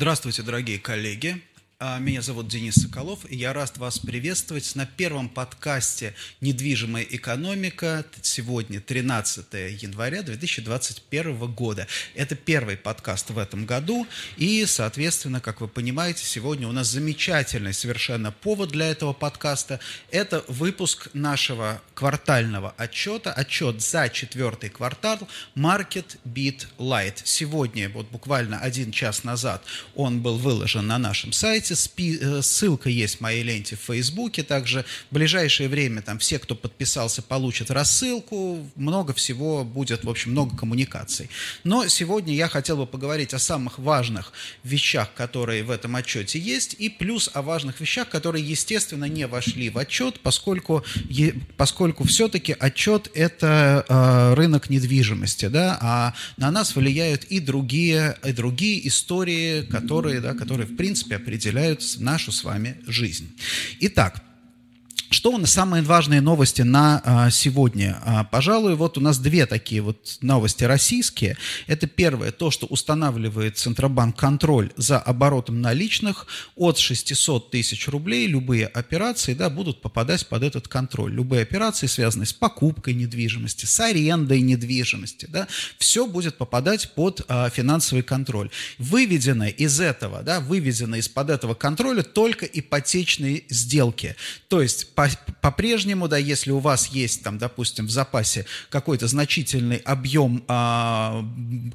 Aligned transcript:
Здравствуйте, 0.00 0.42
дорогие 0.42 0.78
коллеги. 0.78 1.42
А, 1.82 1.98
меня 1.98 2.20
зовут 2.20 2.46
Денис 2.46 2.74
Соколов, 2.74 3.20
и 3.30 3.36
я 3.36 3.54
рад 3.54 3.78
вас 3.78 3.98
приветствовать 3.98 4.76
на 4.76 4.84
первом 4.84 5.30
подкасте 5.30 6.12
«Недвижимая 6.42 7.04
экономика». 7.04 8.04
Сегодня 8.20 8.82
13 8.82 9.46
января 9.80 10.22
2021 10.22 11.50
года. 11.54 11.86
Это 12.14 12.34
первый 12.34 12.76
подкаст 12.76 13.30
в 13.30 13.38
этом 13.38 13.64
году, 13.64 14.06
и, 14.36 14.66
соответственно, 14.66 15.40
как 15.40 15.62
вы 15.62 15.68
понимаете, 15.68 16.22
сегодня 16.26 16.68
у 16.68 16.72
нас 16.72 16.88
замечательный 16.88 17.72
совершенно 17.72 18.30
повод 18.30 18.68
для 18.68 18.90
этого 18.90 19.14
подкаста. 19.14 19.80
Это 20.10 20.44
выпуск 20.48 21.08
нашего 21.14 21.80
квартального 21.94 22.74
отчета, 22.76 23.32
отчет 23.32 23.80
за 23.80 24.10
четвертый 24.10 24.68
квартал 24.68 25.18
Market 25.56 26.18
Beat 26.26 26.66
Light. 26.76 27.22
Сегодня, 27.24 27.88
вот 27.88 28.10
буквально 28.10 28.58
один 28.58 28.92
час 28.92 29.24
назад, 29.24 29.64
он 29.94 30.20
был 30.20 30.36
выложен 30.36 30.86
на 30.86 30.98
нашем 30.98 31.32
сайте, 31.32 31.69
спи, 31.76 32.18
э, 32.20 32.42
ссылка 32.42 32.88
есть 32.88 33.16
в 33.16 33.20
моей 33.20 33.42
ленте 33.42 33.76
в 33.76 33.80
Фейсбуке, 33.80 34.42
также 34.42 34.84
в 35.10 35.14
ближайшее 35.14 35.68
время 35.68 36.02
там 36.02 36.18
все, 36.18 36.38
кто 36.38 36.54
подписался, 36.54 37.22
получат 37.22 37.70
рассылку, 37.70 38.66
много 38.76 39.12
всего 39.12 39.64
будет, 39.64 40.04
в 40.04 40.10
общем, 40.10 40.32
много 40.32 40.56
коммуникаций. 40.56 41.28
Но 41.64 41.88
сегодня 41.88 42.34
я 42.34 42.48
хотел 42.48 42.76
бы 42.76 42.86
поговорить 42.86 43.34
о 43.34 43.38
самых 43.38 43.78
важных 43.78 44.32
вещах, 44.64 45.12
которые 45.14 45.62
в 45.62 45.70
этом 45.70 45.96
отчете 45.96 46.38
есть, 46.38 46.74
и 46.78 46.88
плюс 46.88 47.30
о 47.32 47.42
важных 47.42 47.80
вещах, 47.80 48.08
которые, 48.08 48.44
естественно, 48.44 49.04
не 49.04 49.26
вошли 49.26 49.70
в 49.70 49.78
отчет, 49.78 50.20
поскольку, 50.20 50.84
поскольку 51.56 52.04
все-таки 52.04 52.56
отчет– 52.58 53.10
это 53.14 53.84
э, 53.88 54.34
рынок 54.34 54.70
недвижимости, 54.70 55.46
да, 55.46 55.78
а 55.80 56.14
на 56.36 56.50
нас 56.50 56.74
влияют 56.74 57.24
и 57.24 57.40
другие, 57.40 58.16
и 58.24 58.32
другие 58.32 58.86
истории, 58.88 59.62
которые, 59.62 60.20
да, 60.20 60.34
которые, 60.34 60.66
в 60.66 60.76
принципе, 60.76 61.16
определяют 61.16 61.59
определяют 61.60 62.00
нашу 62.00 62.32
с 62.32 62.44
вами 62.44 62.76
жизнь. 62.86 63.30
Итак, 63.80 64.22
что 65.10 65.32
у 65.32 65.38
нас 65.38 65.50
самые 65.50 65.82
важные 65.82 66.20
новости 66.20 66.62
на 66.62 67.02
а, 67.04 67.30
сегодня? 67.30 68.00
А, 68.04 68.22
пожалуй, 68.22 68.76
вот 68.76 68.96
у 68.96 69.00
нас 69.00 69.18
две 69.18 69.44
такие 69.44 69.82
вот 69.82 70.18
новости 70.20 70.62
российские. 70.62 71.36
Это 71.66 71.88
первое, 71.88 72.30
то, 72.30 72.52
что 72.52 72.66
устанавливает 72.66 73.58
Центробанк 73.58 74.16
контроль 74.16 74.70
за 74.76 75.00
оборотом 75.00 75.60
наличных 75.60 76.26
от 76.54 76.78
600 76.78 77.50
тысяч 77.50 77.88
рублей. 77.88 78.28
Любые 78.28 78.68
операции 78.68 79.34
да, 79.34 79.50
будут 79.50 79.82
попадать 79.82 80.28
под 80.28 80.44
этот 80.44 80.68
контроль. 80.68 81.12
Любые 81.12 81.42
операции, 81.42 81.88
связанные 81.88 82.26
с 82.26 82.32
покупкой 82.32 82.94
недвижимости, 82.94 83.66
с 83.66 83.80
арендой 83.80 84.40
недвижимости, 84.42 85.26
да, 85.28 85.48
все 85.78 86.06
будет 86.06 86.36
попадать 86.38 86.94
под 86.94 87.22
а, 87.26 87.50
финансовый 87.50 88.02
контроль. 88.02 88.50
Выведены 88.78 89.50
из 89.50 89.80
этого, 89.80 90.22
да, 90.22 90.38
выведены 90.38 91.00
из-под 91.00 91.30
этого 91.30 91.54
контроля 91.54 92.04
только 92.04 92.46
ипотечные 92.46 93.42
сделки. 93.48 94.14
То 94.46 94.62
есть 94.62 94.94
по-прежнему, 95.40 96.08
да, 96.08 96.18
если 96.18 96.50
у 96.50 96.58
вас 96.58 96.88
есть 96.88 97.22
там, 97.22 97.38
допустим, 97.38 97.86
в 97.86 97.90
запасе 97.90 98.46
какой-то 98.68 99.06
значительный 99.06 99.78
объем 99.78 100.44
э, 100.46 101.22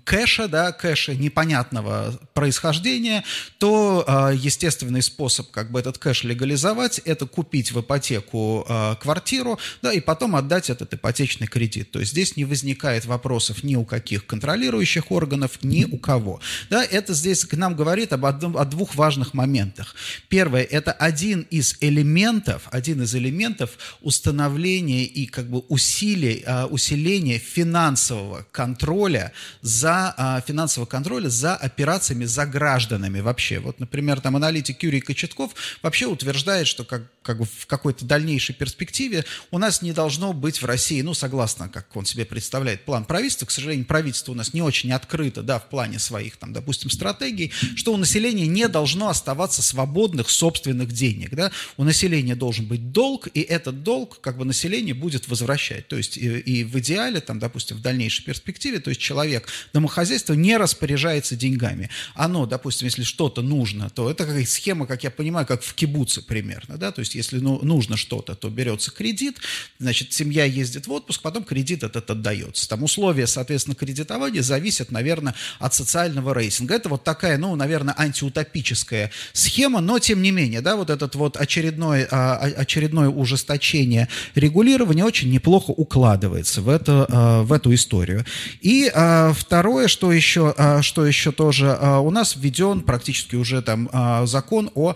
кэша, 0.04 0.48
да, 0.48 0.72
кэша 0.72 1.16
непонятного 1.16 2.20
происхождения, 2.34 3.24
то 3.58 4.06
э, 4.08 4.36
естественный 4.36 5.02
способ 5.02 5.50
как 5.52 5.72
бы 5.72 5.80
этот 5.80 5.98
кэш 5.98 6.24
легализовать– 6.24 7.00
это 7.06 7.26
купить 7.26 7.72
в 7.72 7.82
ипотеку 7.82 8.66
э, 8.68 8.96
квартиру, 9.02 9.60
да, 9.82 9.92
и 9.92 10.00
потом 10.00 10.36
отдать 10.36 10.70
этот 10.70 10.94
ипотечный 10.94 11.48
кредит. 11.48 11.92
То 11.92 12.00
есть 12.00 12.12
здесь 12.12 12.36
не 12.36 12.46
возникает 12.46 13.06
вопросов 13.06 13.64
ни 13.64 13.76
у 13.76 13.86
каких 13.86 14.26
контролирующих 14.26 15.12
органов, 15.12 15.60
ни 15.64 15.86
у 15.86 15.98
кого. 15.98 16.40
Да, 16.70 16.84
это 16.84 17.14
здесь 17.14 17.46
к 17.46 17.54
нам 17.56 17.76
говорит 17.76 18.14
об 18.14 18.26
одном, 18.26 18.58
о 18.58 18.66
двух 18.66 18.96
важных 18.96 19.34
моментах. 19.34 19.96
Первое– 20.28 20.64
это 20.70 20.92
один 20.92 21.42
из 21.50 21.78
элементов, 21.82 22.68
один 22.72 23.02
из 23.02 23.15
элементов 23.16 23.78
установления 24.02 25.04
и 25.04 25.26
как 25.26 25.50
бы 25.50 25.60
усилия, 25.70 26.44
а, 26.46 26.66
усиления 26.68 27.38
финансового 27.38 28.46
контроля 28.52 29.32
за, 29.62 30.14
а, 30.18 30.42
финансового 30.42 30.88
контроля 30.88 31.30
за 31.30 31.56
операциями, 31.56 32.26
за 32.26 32.46
гражданами 32.46 33.20
вообще. 33.20 33.60
Вот, 33.60 33.80
например, 33.80 34.22
там 34.22 34.36
аналитик 34.36 34.84
Юрий 34.84 35.02
Кочетков 35.02 35.52
вообще 35.82 36.06
утверждает, 36.08 36.68
что 36.68 36.84
как, 36.84 37.04
как 37.22 37.40
бы 37.40 37.46
в 37.46 37.66
какой-то 37.68 38.06
дальнейшей 38.06 38.54
перспективе 38.54 39.26
у 39.52 39.58
нас 39.58 39.82
не 39.82 39.94
должно 39.94 40.34
быть 40.34 40.62
в 40.62 40.66
России, 40.66 41.02
ну, 41.02 41.14
согласно, 41.14 41.70
как 41.70 41.96
он 41.96 42.06
себе 42.06 42.26
представляет, 42.26 42.86
план 42.86 43.06
правительства, 43.06 43.46
к 43.46 43.52
сожалению, 43.52 43.86
правительство 43.86 44.32
у 44.32 44.36
нас 44.36 44.54
не 44.54 44.62
очень 44.62 44.92
открыто, 44.92 45.42
да, 45.42 45.60
в 45.60 45.70
плане 45.70 46.00
своих, 46.00 46.38
там, 46.38 46.54
допустим, 46.54 46.90
стратегий, 46.90 47.52
что 47.76 47.94
у 47.94 47.98
населения 47.98 48.48
не 48.48 48.68
должно 48.68 49.10
оставаться 49.10 49.62
свободных 49.62 50.30
собственных 50.30 50.92
денег, 50.92 51.36
да, 51.36 51.52
у 51.78 51.84
населения 51.84 52.36
должен 52.36 52.66
быть 52.66 52.92
долг, 52.92 53.05
долг, 53.06 53.28
и 53.34 53.42
этот 53.42 53.84
долг 53.84 54.20
как 54.20 54.38
бы 54.38 54.46
население 54.46 54.96
будет 54.96 55.28
возвращать. 55.28 55.88
То 55.88 55.96
есть 55.96 56.18
и, 56.18 56.40
и 56.40 56.64
в 56.64 56.80
идеале, 56.80 57.22
там, 57.22 57.38
допустим, 57.38 57.78
в 57.78 57.82
дальнейшей 57.82 58.26
перспективе, 58.26 58.80
то 58.80 58.90
есть 58.90 59.00
человек, 59.00 59.48
домохозяйство 59.74 60.34
не 60.34 60.58
распоряжается 60.58 61.36
деньгами. 61.36 61.92
Оно, 62.16 62.48
допустим, 62.48 62.88
если 62.88 63.04
что-то 63.04 63.44
нужно, 63.44 63.92
то 63.92 64.10
это 64.10 64.26
как 64.26 64.48
схема, 64.48 64.88
как 64.88 65.04
я 65.04 65.12
понимаю, 65.12 65.46
как 65.46 65.62
в 65.62 65.74
кибуце 65.76 66.24
примерно, 66.24 66.78
да, 66.78 66.92
то 66.92 67.02
есть 67.02 67.14
если 67.14 67.38
ну, 67.38 67.60
нужно 67.62 67.96
что-то, 67.96 68.34
то 68.34 68.50
берется 68.50 68.90
кредит, 68.90 69.38
значит, 69.78 70.12
семья 70.12 70.46
ездит 70.46 70.88
в 70.88 70.92
отпуск, 70.92 71.22
потом 71.22 71.44
кредит 71.44 71.84
этот 71.84 72.10
отдается. 72.10 72.68
Там 72.68 72.82
условия, 72.82 73.28
соответственно, 73.28 73.76
кредитования 73.76 74.42
зависят, 74.42 74.90
наверное, 74.92 75.36
от 75.60 75.76
социального 75.76 76.34
рейтинга. 76.34 76.74
Это 76.74 76.90
вот 76.90 77.04
такая, 77.04 77.38
ну, 77.38 77.56
наверное, 77.56 77.94
антиутопическая 77.96 79.12
схема, 79.34 79.80
но 79.80 80.00
тем 80.00 80.24
не 80.24 80.32
менее, 80.32 80.62
да, 80.62 80.76
вот 80.76 80.90
этот 80.90 81.14
вот 81.14 81.38
очередной, 81.38 82.08
а, 82.10 82.38
очередной 82.38 82.95
очередное 82.96 83.10
ужесточение 83.10 84.08
регулирования 84.36 85.04
очень 85.04 85.32
неплохо 85.32 85.72
укладывается 85.72 86.62
в, 86.62 86.70
это, 86.70 87.06
э, 87.10 87.42
в 87.44 87.52
эту 87.52 87.74
историю. 87.74 88.26
И 88.62 88.92
э, 88.94 89.34
второе, 89.36 89.88
что 89.88 90.12
еще, 90.12 90.54
э, 90.58 90.82
что 90.82 91.06
еще 91.06 91.32
тоже, 91.32 91.78
у 92.02 92.12
нас 92.12 92.36
введен 92.36 92.82
практически 92.82 93.36
уже 93.36 93.62
там 93.62 93.90
закон 94.26 94.70
о 94.76 94.96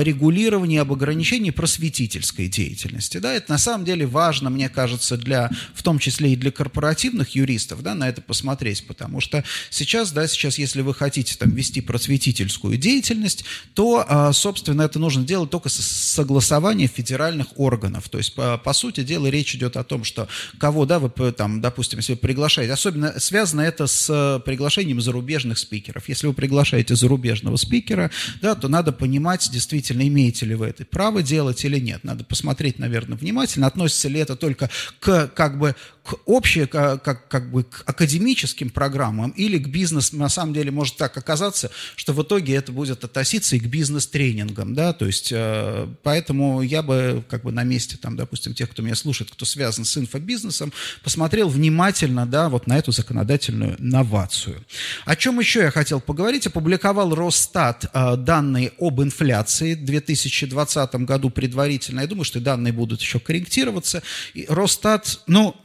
регулировании, 0.00 0.78
об 0.78 0.92
ограничении 0.92 1.50
просветительской 1.50 2.48
деятельности. 2.48 3.18
Да, 3.18 3.32
это 3.32 3.52
на 3.52 3.58
самом 3.58 3.84
деле 3.84 4.06
важно, 4.06 4.50
мне 4.50 4.68
кажется, 4.68 5.16
для, 5.16 5.50
в 5.74 5.82
том 5.82 5.98
числе 5.98 6.32
и 6.32 6.36
для 6.36 6.50
корпоративных 6.50 7.34
юристов, 7.34 7.82
да, 7.82 7.94
на 7.94 8.08
это 8.08 8.22
посмотреть, 8.22 8.86
потому 8.86 9.20
что 9.20 9.44
сейчас, 9.70 10.12
да, 10.12 10.26
сейчас, 10.26 10.58
если 10.58 10.82
вы 10.82 10.94
хотите 10.94 11.36
там 11.36 11.50
вести 11.50 11.80
просветительскую 11.80 12.76
деятельность, 12.76 13.44
то, 13.74 14.30
собственно, 14.32 14.82
это 14.82 14.98
нужно 14.98 15.24
делать 15.24 15.50
только 15.50 15.68
с 15.68 15.76
согласования 15.76 16.86
федерального 16.86 17.35
федеральных 17.36 17.58
органов. 17.58 18.08
То 18.08 18.18
есть, 18.18 18.34
по, 18.34 18.58
по 18.58 18.72
сути 18.72 19.02
дела, 19.02 19.26
речь 19.28 19.54
идет 19.54 19.76
о 19.76 19.84
том, 19.84 20.04
что 20.04 20.28
кого, 20.58 20.86
да, 20.86 20.98
вы 20.98 21.32
там, 21.32 21.60
допустим, 21.60 21.98
если 21.98 22.14
вы 22.14 22.18
приглашаете, 22.18 22.72
особенно 22.72 23.18
связано 23.20 23.60
это 23.60 23.86
с 23.86 24.08
э, 24.10 24.40
приглашением 24.44 25.00
зарубежных 25.00 25.58
спикеров. 25.58 26.08
Если 26.08 26.26
вы 26.26 26.32
приглашаете 26.32 26.94
зарубежного 26.94 27.56
спикера, 27.56 28.10
да, 28.40 28.54
то 28.54 28.68
надо 28.68 28.92
понимать, 28.92 29.48
действительно, 29.50 30.06
имеете 30.06 30.46
ли 30.46 30.54
вы 30.54 30.66
это 30.66 30.84
право 30.84 31.22
делать 31.22 31.64
или 31.64 31.78
нет. 31.78 32.04
Надо 32.04 32.24
посмотреть, 32.24 32.78
наверное, 32.78 33.18
внимательно, 33.18 33.66
относится 33.66 34.08
ли 34.08 34.20
это 34.20 34.36
только 34.36 34.70
к, 35.00 35.28
как 35.28 35.58
бы, 35.58 35.74
к 36.06 36.14
общей, 36.24 36.66
как, 36.66 37.28
как 37.28 37.50
бы 37.50 37.64
к 37.64 37.82
академическим 37.84 38.70
программам 38.70 39.30
или 39.30 39.58
к 39.58 39.66
бизнесу. 39.66 40.16
На 40.16 40.28
самом 40.28 40.54
деле 40.54 40.70
может 40.70 40.96
так 40.96 41.16
оказаться, 41.16 41.70
что 41.96 42.12
в 42.12 42.22
итоге 42.22 42.54
это 42.54 42.70
будет 42.70 43.02
относиться 43.02 43.56
и 43.56 43.60
к 43.60 43.66
бизнес-тренингам, 43.66 44.74
да, 44.74 44.92
то 44.92 45.06
есть 45.06 45.32
э, 45.32 45.88
поэтому 46.02 46.62
я 46.62 46.82
бы 46.82 47.24
как 47.28 47.42
бы 47.42 47.50
на 47.50 47.64
месте, 47.64 47.96
там, 47.96 48.16
допустим, 48.16 48.54
тех, 48.54 48.70
кто 48.70 48.82
меня 48.82 48.94
слушает, 48.94 49.30
кто 49.30 49.44
связан 49.44 49.84
с 49.84 49.96
инфобизнесом, 49.96 50.72
посмотрел 51.02 51.48
внимательно, 51.48 52.24
да, 52.26 52.48
вот 52.48 52.66
на 52.66 52.78
эту 52.78 52.92
законодательную 52.92 53.76
новацию. 53.78 54.64
О 55.04 55.16
чем 55.16 55.40
еще 55.40 55.60
я 55.60 55.70
хотел 55.70 56.00
поговорить? 56.00 56.46
Опубликовал 56.46 57.14
Росстат 57.14 57.86
э, 57.92 58.16
данные 58.16 58.72
об 58.78 59.02
инфляции 59.02 59.74
в 59.74 59.84
2020 59.84 60.94
году 60.96 61.30
предварительно. 61.30 62.00
Я 62.00 62.06
думаю, 62.06 62.24
что 62.24 62.38
данные 62.38 62.72
будут 62.72 63.00
еще 63.00 63.18
корректироваться. 63.18 64.02
И 64.34 64.46
Росстат, 64.48 65.20
ну, 65.26 65.56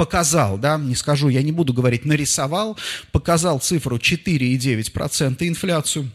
показал, 0.00 0.56
да, 0.56 0.78
не 0.78 0.94
скажу, 0.94 1.28
я 1.28 1.42
не 1.42 1.52
буду 1.52 1.74
говорить, 1.74 2.06
нарисовал, 2.06 2.78
показал 3.12 3.58
цифру 3.60 3.98
4,9% 3.98 5.46
инфляцию 5.46 6.10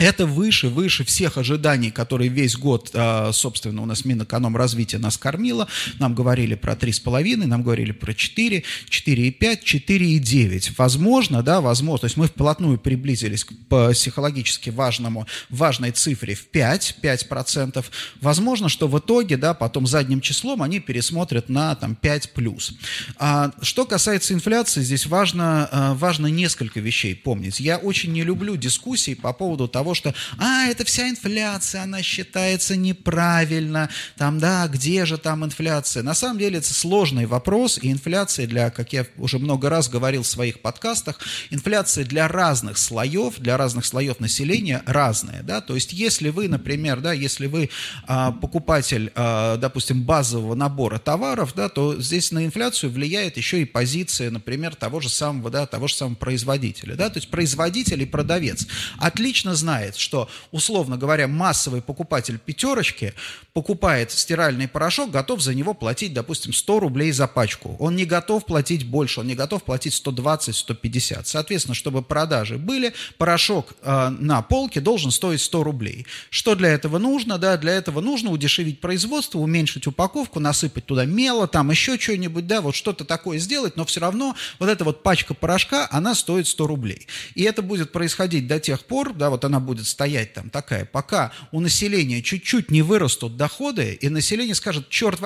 это 0.00 0.26
выше, 0.26 0.68
выше 0.68 1.04
всех 1.04 1.38
ожиданий, 1.38 1.90
которые 1.90 2.28
весь 2.28 2.56
год, 2.56 2.90
а, 2.94 3.32
собственно, 3.32 3.82
у 3.82 3.86
нас 3.86 4.04
Минэкономразвитие 4.04 4.98
нас 4.98 5.16
кормило. 5.16 5.68
Нам 5.98 6.14
говорили 6.14 6.54
про 6.54 6.74
3,5, 6.74 7.46
нам 7.46 7.62
говорили 7.62 7.92
про 7.92 8.14
4, 8.14 8.62
4,5, 8.88 9.62
4,9. 9.62 10.72
Возможно, 10.76 11.42
да, 11.42 11.60
возможно, 11.60 12.00
то 12.00 12.04
есть 12.06 12.16
мы 12.16 12.26
вплотную 12.26 12.78
приблизились 12.78 13.44
к 13.44 13.52
психологически 13.92 14.70
важному, 14.70 15.26
важной 15.48 15.92
цифре 15.92 16.34
в 16.34 16.46
5, 16.46 16.96
5%. 17.02 17.84
Возможно, 18.20 18.68
что 18.68 18.88
в 18.88 18.98
итоге, 18.98 19.36
да, 19.36 19.54
потом 19.54 19.86
задним 19.86 20.20
числом 20.20 20.62
они 20.62 20.80
пересмотрят 20.80 21.48
на 21.48 21.74
там 21.74 21.94
5 21.94 22.32
плюс. 22.32 22.74
А, 23.18 23.52
что 23.62 23.86
касается 23.86 24.34
инфляции, 24.34 24.82
здесь 24.82 25.06
важно, 25.06 25.68
а, 25.70 25.94
важно 25.94 26.26
несколько 26.26 26.80
вещей 26.80 27.14
помнить. 27.14 27.60
Я 27.60 27.78
очень 27.78 28.12
не 28.12 28.24
люблю 28.24 28.56
дискуссии 28.56 29.14
по 29.14 29.32
поводу 29.32 29.68
того, 29.68 29.79
того, 29.80 29.94
что, 29.94 30.14
а, 30.36 30.66
это 30.66 30.84
вся 30.84 31.08
инфляция, 31.08 31.84
она 31.84 32.02
считается 32.02 32.76
неправильно, 32.76 33.88
там, 34.18 34.38
да, 34.38 34.68
где 34.68 35.06
же 35.06 35.16
там 35.16 35.42
инфляция? 35.42 36.02
На 36.02 36.12
самом 36.12 36.38
деле 36.38 36.58
это 36.58 36.74
сложный 36.74 37.24
вопрос, 37.24 37.78
и 37.80 37.90
инфляция 37.90 38.46
для, 38.46 38.68
как 38.68 38.92
я 38.92 39.06
уже 39.16 39.38
много 39.38 39.70
раз 39.70 39.88
говорил 39.88 40.22
в 40.22 40.26
своих 40.26 40.60
подкастах, 40.60 41.18
инфляция 41.48 42.04
для 42.04 42.28
разных 42.28 42.76
слоев, 42.76 43.38
для 43.38 43.56
разных 43.56 43.86
слоев 43.86 44.20
населения 44.20 44.82
разная, 44.84 45.42
да, 45.42 45.62
то 45.62 45.74
есть 45.74 45.94
если 45.94 46.28
вы, 46.28 46.48
например, 46.48 47.00
да, 47.00 47.14
если 47.14 47.46
вы 47.46 47.70
а, 48.06 48.32
покупатель, 48.32 49.10
а, 49.14 49.56
допустим, 49.56 50.02
базового 50.02 50.54
набора 50.54 50.98
товаров, 50.98 51.54
да, 51.56 51.70
то 51.70 51.98
здесь 51.98 52.32
на 52.32 52.44
инфляцию 52.44 52.92
влияет 52.92 53.38
еще 53.38 53.62
и 53.62 53.64
позиция, 53.64 54.30
например, 54.30 54.74
того 54.74 55.00
же 55.00 55.08
самого, 55.08 55.48
да, 55.48 55.64
того 55.64 55.88
же 55.88 55.94
самого 55.94 56.16
производителя, 56.16 56.96
да, 56.96 57.08
то 57.08 57.16
есть 57.16 57.30
производитель 57.30 58.02
и 58.02 58.04
продавец. 58.04 58.66
Отлично 58.98 59.54
знает, 59.60 59.96
что, 59.96 60.28
условно 60.50 60.96
говоря, 60.96 61.28
массовый 61.28 61.82
покупатель 61.82 62.38
пятерочки 62.38 63.14
покупает 63.52 64.10
стиральный 64.10 64.68
порошок, 64.68 65.10
готов 65.10 65.40
за 65.40 65.54
него 65.54 65.74
платить, 65.74 66.12
допустим, 66.12 66.52
100 66.52 66.80
рублей 66.80 67.12
за 67.12 67.26
пачку. 67.26 67.76
Он 67.78 67.94
не 67.94 68.04
готов 68.04 68.44
платить 68.44 68.86
больше, 68.86 69.20
он 69.20 69.26
не 69.26 69.34
готов 69.34 69.62
платить 69.62 69.94
120-150. 70.04 71.22
Соответственно, 71.24 71.74
чтобы 71.74 72.02
продажи 72.02 72.58
были, 72.58 72.92
порошок 73.18 73.74
э, 73.82 74.08
на 74.08 74.42
полке 74.42 74.80
должен 74.80 75.10
стоить 75.10 75.40
100 75.40 75.62
рублей. 75.62 76.06
Что 76.30 76.54
для 76.54 76.70
этого 76.70 76.98
нужно? 76.98 77.38
Да, 77.38 77.56
для 77.56 77.72
этого 77.72 78.00
нужно 78.00 78.30
удешевить 78.30 78.80
производство, 78.80 79.38
уменьшить 79.38 79.86
упаковку, 79.86 80.40
насыпать 80.40 80.86
туда 80.86 81.04
мело, 81.04 81.46
там 81.46 81.70
еще 81.70 81.98
что-нибудь, 81.98 82.46
да, 82.46 82.60
вот 82.60 82.74
что-то 82.74 83.04
такое 83.04 83.38
сделать, 83.38 83.76
но 83.76 83.84
все 83.84 84.00
равно 84.00 84.34
вот 84.58 84.68
эта 84.68 84.84
вот 84.84 85.02
пачка 85.02 85.34
порошка, 85.34 85.88
она 85.90 86.14
стоит 86.14 86.48
100 86.48 86.66
рублей. 86.66 87.06
И 87.34 87.42
это 87.42 87.62
будет 87.62 87.92
происходить 87.92 88.46
до 88.46 88.58
тех 88.60 88.84
пор, 88.84 89.12
да, 89.12 89.30
вот 89.30 89.44
она 89.50 89.60
будет 89.60 89.86
стоять 89.86 90.32
там 90.32 90.48
такая, 90.48 90.84
пока 90.84 91.32
у 91.52 91.60
населения 91.60 92.22
чуть-чуть 92.22 92.70
не 92.70 92.82
вырастут 92.82 93.36
доходы, 93.36 93.98
и 94.00 94.08
население 94.08 94.54
скажет, 94.54 94.88
черт 94.88 95.20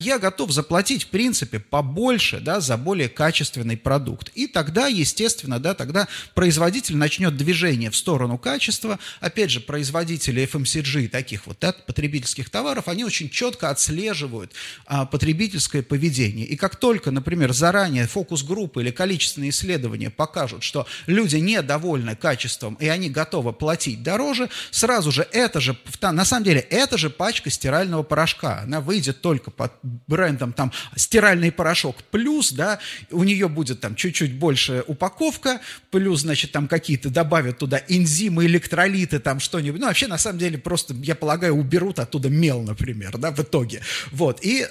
я 0.00 0.18
готов 0.18 0.50
заплатить, 0.50 1.04
в 1.04 1.08
принципе, 1.08 1.60
побольше, 1.60 2.40
да, 2.40 2.60
за 2.60 2.78
более 2.78 3.10
качественный 3.10 3.76
продукт. 3.76 4.30
И 4.34 4.46
тогда, 4.46 4.86
естественно, 4.86 5.58
да, 5.58 5.74
тогда 5.74 6.08
производитель 6.34 6.96
начнет 6.96 7.36
движение 7.36 7.90
в 7.90 7.96
сторону 7.96 8.38
качества. 8.38 8.98
Опять 9.20 9.50
же, 9.50 9.60
производители 9.60 10.48
FMCG, 10.50 11.08
таких 11.08 11.46
вот 11.46 11.58
да, 11.60 11.72
потребительских 11.72 12.48
товаров, 12.48 12.88
они 12.88 13.04
очень 13.04 13.28
четко 13.28 13.68
отслеживают 13.68 14.54
а, 14.86 15.04
потребительское 15.04 15.82
поведение. 15.82 16.46
И 16.46 16.56
как 16.56 16.76
только, 16.76 17.10
например, 17.10 17.52
заранее 17.52 18.06
фокус-группы 18.06 18.80
или 18.80 18.90
количественные 18.90 19.50
исследования 19.50 20.08
покажут, 20.08 20.62
что 20.62 20.86
люди 21.06 21.36
недовольны 21.36 22.16
качеством, 22.16 22.74
и 22.80 22.88
они 22.88 23.10
готовы 23.10 23.52
платить 23.52 24.02
дороже, 24.02 24.48
сразу 24.70 25.12
же 25.12 25.28
это 25.30 25.60
же, 25.60 25.76
на 26.00 26.24
самом 26.24 26.44
деле, 26.44 26.60
это 26.60 26.96
же 26.96 27.10
пачка 27.10 27.50
стирального 27.50 28.02
порошка. 28.02 28.60
Она 28.62 28.80
выйдет 28.80 29.20
только 29.20 29.50
под 29.50 29.72
брендом 30.06 30.52
там 30.52 30.72
стиральный 30.96 31.52
порошок 31.52 31.96
плюс, 32.10 32.52
да, 32.52 32.78
у 33.10 33.24
нее 33.24 33.48
будет 33.48 33.80
там 33.80 33.94
чуть-чуть 33.94 34.34
больше 34.34 34.84
упаковка, 34.86 35.60
плюс, 35.90 36.20
значит, 36.20 36.52
там 36.52 36.68
какие-то 36.68 37.10
добавят 37.10 37.58
туда 37.58 37.82
энзимы, 37.88 38.46
электролиты, 38.46 39.18
там 39.18 39.40
что-нибудь. 39.40 39.80
Ну, 39.80 39.86
вообще, 39.86 40.06
на 40.06 40.18
самом 40.18 40.38
деле, 40.38 40.58
просто, 40.58 40.94
я 40.94 41.14
полагаю, 41.14 41.54
уберут 41.54 41.98
оттуда 41.98 42.28
мел, 42.28 42.62
например, 42.62 43.18
да, 43.18 43.30
в 43.30 43.40
итоге. 43.40 43.80
Вот, 44.12 44.44
и, 44.44 44.66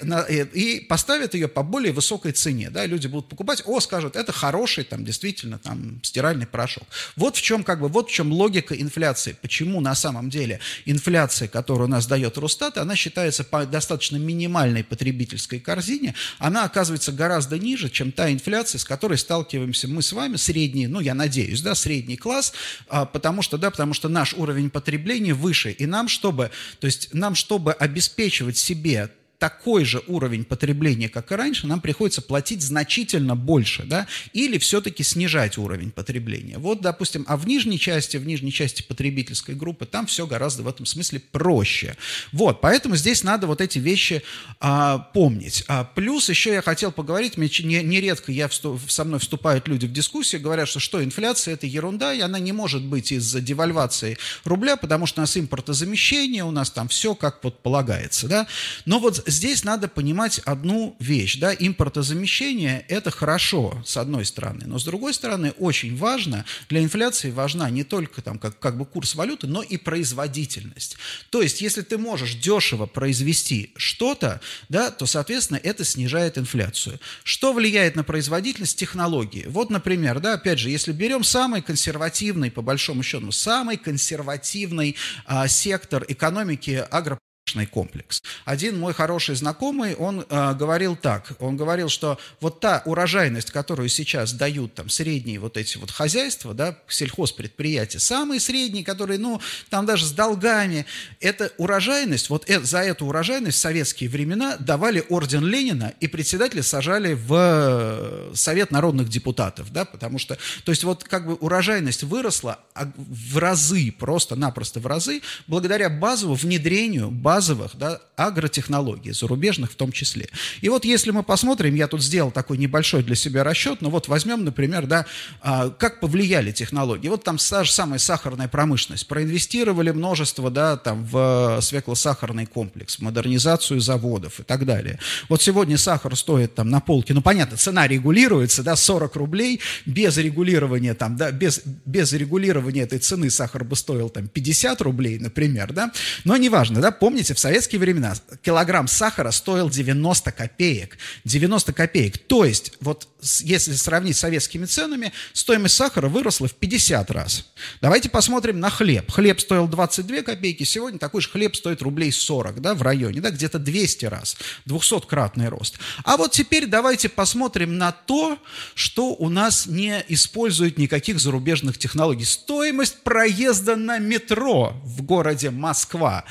и, 0.54 0.80
поставят 0.88 1.34
ее 1.34 1.48
по 1.48 1.62
более 1.62 1.92
высокой 1.92 2.32
цене, 2.32 2.70
да, 2.70 2.86
люди 2.86 3.06
будут 3.06 3.28
покупать, 3.28 3.62
о, 3.66 3.80
скажут, 3.80 4.16
это 4.16 4.32
хороший, 4.32 4.84
там, 4.84 5.04
действительно, 5.04 5.58
там, 5.58 6.00
стиральный 6.02 6.46
порошок. 6.46 6.84
Вот 7.16 7.36
в 7.36 7.42
чем, 7.42 7.64
как 7.64 7.80
бы, 7.80 7.88
вот 7.88 8.08
в 8.08 8.12
чем 8.12 8.32
логика 8.32 8.74
инфляции. 8.74 9.36
Почему 9.40 9.80
на 9.80 9.94
самом 9.94 10.30
деле 10.30 10.60
инфляция, 10.84 11.48
которую 11.48 11.88
у 11.88 11.90
нас 11.90 12.06
дает 12.06 12.38
Росстат, 12.38 12.78
она 12.78 12.96
считается 12.96 13.46
достаточно 13.66 14.16
минимальной 14.16 14.84
потребительской 14.84 15.09
потребительской 15.10 15.58
корзине, 15.58 16.14
она 16.38 16.64
оказывается 16.64 17.12
гораздо 17.12 17.58
ниже, 17.58 17.90
чем 17.90 18.12
та 18.12 18.30
инфляция, 18.30 18.78
с 18.78 18.84
которой 18.84 19.18
сталкиваемся 19.18 19.88
мы 19.88 20.02
с 20.02 20.12
вами, 20.12 20.36
средний, 20.36 20.86
ну, 20.86 21.00
я 21.00 21.14
надеюсь, 21.14 21.62
да, 21.62 21.74
средний 21.74 22.16
класс, 22.16 22.52
а, 22.88 23.06
потому 23.06 23.42
что, 23.42 23.58
да, 23.58 23.70
потому 23.70 23.92
что 23.92 24.08
наш 24.08 24.34
уровень 24.34 24.70
потребления 24.70 25.34
выше, 25.34 25.72
и 25.72 25.86
нам, 25.86 26.08
чтобы, 26.08 26.50
то 26.78 26.86
есть 26.86 27.12
нам, 27.12 27.34
чтобы 27.34 27.72
обеспечивать 27.72 28.56
себе 28.56 29.10
такой 29.40 29.86
же 29.86 30.02
уровень 30.06 30.44
потребления, 30.44 31.08
как 31.08 31.32
и 31.32 31.34
раньше, 31.34 31.66
нам 31.66 31.80
приходится 31.80 32.20
платить 32.20 32.62
значительно 32.62 33.34
больше, 33.34 33.84
да, 33.84 34.06
или 34.34 34.58
все-таки 34.58 35.02
снижать 35.02 35.56
уровень 35.56 35.90
потребления. 35.90 36.58
Вот, 36.58 36.82
допустим, 36.82 37.24
а 37.26 37.38
в 37.38 37.46
нижней 37.46 37.78
части, 37.78 38.18
в 38.18 38.26
нижней 38.26 38.52
части 38.52 38.82
потребительской 38.82 39.54
группы, 39.54 39.86
там 39.86 40.06
все 40.06 40.26
гораздо 40.26 40.62
в 40.62 40.68
этом 40.68 40.84
смысле 40.84 41.20
проще. 41.32 41.96
Вот, 42.32 42.60
поэтому 42.60 42.96
здесь 42.96 43.24
надо 43.24 43.46
вот 43.46 43.62
эти 43.62 43.78
вещи 43.78 44.22
а, 44.60 44.98
помнить. 44.98 45.64
А, 45.68 45.84
плюс 45.84 46.28
еще 46.28 46.52
я 46.52 46.60
хотел 46.60 46.92
поговорить, 46.92 47.38
мне 47.38 47.48
не, 47.60 47.82
нередко 47.82 48.32
я 48.32 48.46
вступ, 48.46 48.78
со 48.90 49.04
мной 49.04 49.20
вступают 49.20 49.68
люди 49.68 49.86
в 49.86 49.92
дискуссию, 49.92 50.42
говорят, 50.42 50.68
что 50.68 50.80
что, 50.80 51.02
инфляция 51.02 51.54
это 51.54 51.66
ерунда, 51.66 52.12
и 52.12 52.20
она 52.20 52.38
не 52.38 52.52
может 52.52 52.82
быть 52.82 53.10
из-за 53.10 53.40
девальвации 53.40 54.18
рубля, 54.44 54.76
потому 54.76 55.06
что 55.06 55.20
у 55.20 55.22
нас 55.22 55.34
импортозамещение, 55.38 56.44
у 56.44 56.50
нас 56.50 56.70
там 56.70 56.88
все 56.88 57.14
как 57.14 57.42
вот 57.42 57.62
полагается, 57.62 58.28
да. 58.28 58.46
Но 58.84 58.98
вот 58.98 59.29
здесь 59.30 59.64
надо 59.64 59.88
понимать 59.88 60.40
одну 60.40 60.96
вещь, 60.98 61.38
да, 61.38 61.54
импортозамещение– 61.54 62.84
это 62.88 63.10
хорошо, 63.10 63.82
с 63.84 63.96
одной 63.96 64.24
стороны, 64.24 64.66
но 64.66 64.78
с 64.78 64.84
другой 64.84 65.14
стороны 65.14 65.52
очень 65.58 65.96
важно, 65.96 66.44
для 66.68 66.82
инфляции 66.82 67.30
важна 67.30 67.70
не 67.70 67.84
только 67.84 68.22
там 68.22 68.38
как, 68.38 68.58
как 68.58 68.76
бы 68.76 68.84
курс 68.84 69.14
валюты, 69.14 69.46
но 69.46 69.62
и 69.62 69.76
производительность. 69.76 70.96
То 71.30 71.42
есть, 71.42 71.60
если 71.60 71.82
ты 71.82 71.98
можешь 71.98 72.34
дешево 72.34 72.86
произвести 72.86 73.72
что-то, 73.76 74.40
да, 74.68 74.90
то, 74.90 75.06
соответственно, 75.06 75.60
это 75.62 75.84
снижает 75.84 76.36
инфляцию. 76.36 77.00
Что 77.24 77.52
влияет 77.52 77.96
на 77.96 78.04
производительность? 78.04 78.78
Технологии. 78.78 79.46
Вот, 79.48 79.70
например, 79.70 80.20
да, 80.20 80.34
опять 80.34 80.58
же, 80.58 80.70
если 80.70 80.92
берем 80.92 81.24
самый 81.24 81.62
консервативный, 81.62 82.50
по 82.50 82.62
большому 82.62 83.02
счету, 83.02 83.30
самый 83.32 83.76
консервативный 83.76 84.96
а, 85.26 85.48
сектор 85.48 86.04
экономики 86.08 86.84
агро 86.90 87.18
комплекс. 87.66 88.22
Один 88.44 88.78
мой 88.78 88.92
хороший 88.94 89.34
знакомый, 89.34 89.94
он 89.94 90.24
э, 90.28 90.54
говорил 90.54 90.96
так, 90.96 91.32
он 91.38 91.56
говорил, 91.56 91.88
что 91.88 92.18
вот 92.40 92.60
та 92.60 92.82
урожайность, 92.84 93.50
которую 93.50 93.88
сейчас 93.88 94.32
дают 94.32 94.74
там 94.74 94.88
средние 94.88 95.38
вот 95.38 95.56
эти 95.56 95.78
вот 95.78 95.90
хозяйства, 95.90 96.54
да, 96.54 96.78
сельхозпредприятия, 96.88 98.00
самые 98.00 98.40
средние, 98.40 98.84
которые, 98.84 99.18
ну, 99.18 99.40
там 99.68 99.86
даже 99.86 100.06
с 100.06 100.12
долгами, 100.12 100.86
это 101.20 101.52
урожайность, 101.58 102.30
вот 102.30 102.48
э, 102.48 102.60
за 102.60 102.80
эту 102.80 103.06
урожайность 103.06 103.58
в 103.58 103.60
советские 103.60 104.10
времена 104.10 104.56
давали 104.58 105.04
орден 105.08 105.44
Ленина 105.44 105.94
и 106.00 106.06
председателя 106.06 106.62
сажали 106.62 107.14
в 107.14 107.34
э, 107.34 108.30
Совет 108.34 108.70
народных 108.70 109.08
депутатов, 109.08 109.72
да, 109.72 109.84
потому 109.84 110.18
что, 110.18 110.38
то 110.64 110.72
есть 110.72 110.84
вот 110.84 111.04
как 111.04 111.26
бы 111.26 111.34
урожайность 111.34 112.02
выросла 112.02 112.58
в 112.74 113.38
разы, 113.38 113.92
просто-напросто 113.92 114.80
в 114.80 114.86
разы, 114.86 115.22
благодаря 115.46 115.90
базовому 115.90 116.36
внедрению, 116.36 117.10
базовому 117.10 117.39
базовых 117.40 117.70
да, 117.78 118.00
агротехнологий, 118.16 119.12
зарубежных 119.12 119.72
в 119.72 119.74
том 119.74 119.92
числе. 119.92 120.28
И 120.60 120.68
вот 120.68 120.84
если 120.84 121.10
мы 121.10 121.22
посмотрим, 121.22 121.74
я 121.74 121.88
тут 121.88 122.02
сделал 122.02 122.30
такой 122.30 122.58
небольшой 122.58 123.02
для 123.02 123.14
себя 123.16 123.44
расчет, 123.44 123.80
но 123.80 123.88
вот 123.88 124.08
возьмем, 124.08 124.44
например, 124.44 124.86
да, 124.86 125.06
а, 125.40 125.70
как 125.70 126.00
повлияли 126.00 126.52
технологии. 126.52 127.08
Вот 127.08 127.24
там 127.24 127.38
та 127.38 127.64
же 127.64 127.72
самая 127.72 127.98
сахарная 127.98 128.46
промышленность. 128.46 129.06
Проинвестировали 129.08 129.90
множество 129.90 130.50
да, 130.50 130.76
там, 130.76 131.06
в 131.06 131.60
свеклосахарный 131.62 132.44
комплекс, 132.44 132.96
в 132.96 133.00
модернизацию 133.00 133.80
заводов 133.80 134.40
и 134.40 134.42
так 134.42 134.66
далее. 134.66 134.98
Вот 135.30 135.40
сегодня 135.40 135.78
сахар 135.78 136.14
стоит 136.16 136.54
там 136.54 136.68
на 136.68 136.80
полке, 136.80 137.14
ну 137.14 137.22
понятно, 137.22 137.56
цена 137.56 137.88
регулируется, 137.88 138.62
да, 138.62 138.76
40 138.76 139.16
рублей, 139.16 139.60
без 139.86 140.18
регулирования 140.18 140.92
там, 140.92 141.16
да, 141.16 141.32
без, 141.32 141.62
без 141.86 142.12
регулирования 142.12 142.82
этой 142.82 142.98
цены 142.98 143.30
сахар 143.30 143.64
бы 143.64 143.76
стоил 143.76 144.10
там 144.10 144.28
50 144.28 144.82
рублей, 144.82 145.18
например, 145.18 145.72
да, 145.72 145.90
но 146.24 146.36
неважно, 146.36 146.82
да, 146.82 146.90
помните, 146.90 147.29
Помните, 147.30 147.38
в 147.38 147.38
советские 147.38 147.78
времена 147.78 148.14
килограмм 148.42 148.88
сахара 148.88 149.30
стоил 149.30 149.70
90 149.70 150.32
копеек. 150.32 150.98
90 151.24 151.72
копеек. 151.72 152.18
То 152.18 152.44
есть, 152.44 152.72
вот 152.80 153.06
если 153.40 153.72
сравнить 153.74 154.16
с 154.16 154.20
советскими 154.20 154.64
ценами, 154.64 155.12
стоимость 155.32 155.76
сахара 155.76 156.08
выросла 156.08 156.48
в 156.48 156.54
50 156.54 157.10
раз. 157.10 157.46
Давайте 157.80 158.08
посмотрим 158.08 158.58
на 158.58 158.70
хлеб. 158.70 159.10
Хлеб 159.10 159.40
стоил 159.40 159.68
22 159.68 160.22
копейки, 160.22 160.64
сегодня 160.64 160.98
такой 160.98 161.20
же 161.20 161.28
хлеб 161.28 161.54
стоит 161.54 161.82
рублей 161.82 162.10
40, 162.10 162.60
да, 162.60 162.74
в 162.74 162.82
районе, 162.82 163.20
да, 163.20 163.30
где-то 163.30 163.58
200 163.58 164.06
раз. 164.06 164.36
200-кратный 164.66 165.48
рост. 165.48 165.78
А 166.04 166.16
вот 166.16 166.32
теперь 166.32 166.66
давайте 166.66 167.08
посмотрим 167.08 167.78
на 167.78 167.92
то, 167.92 168.38
что 168.74 169.10
у 169.10 169.28
нас 169.28 169.66
не 169.66 170.04
использует 170.08 170.78
никаких 170.78 171.20
зарубежных 171.20 171.78
технологий. 171.78 172.24
Стоимость 172.24 173.02
проезда 173.02 173.76
на 173.76 173.98
метро 173.98 174.80
в 174.82 175.02
городе 175.02 175.50
Москва 175.50 176.24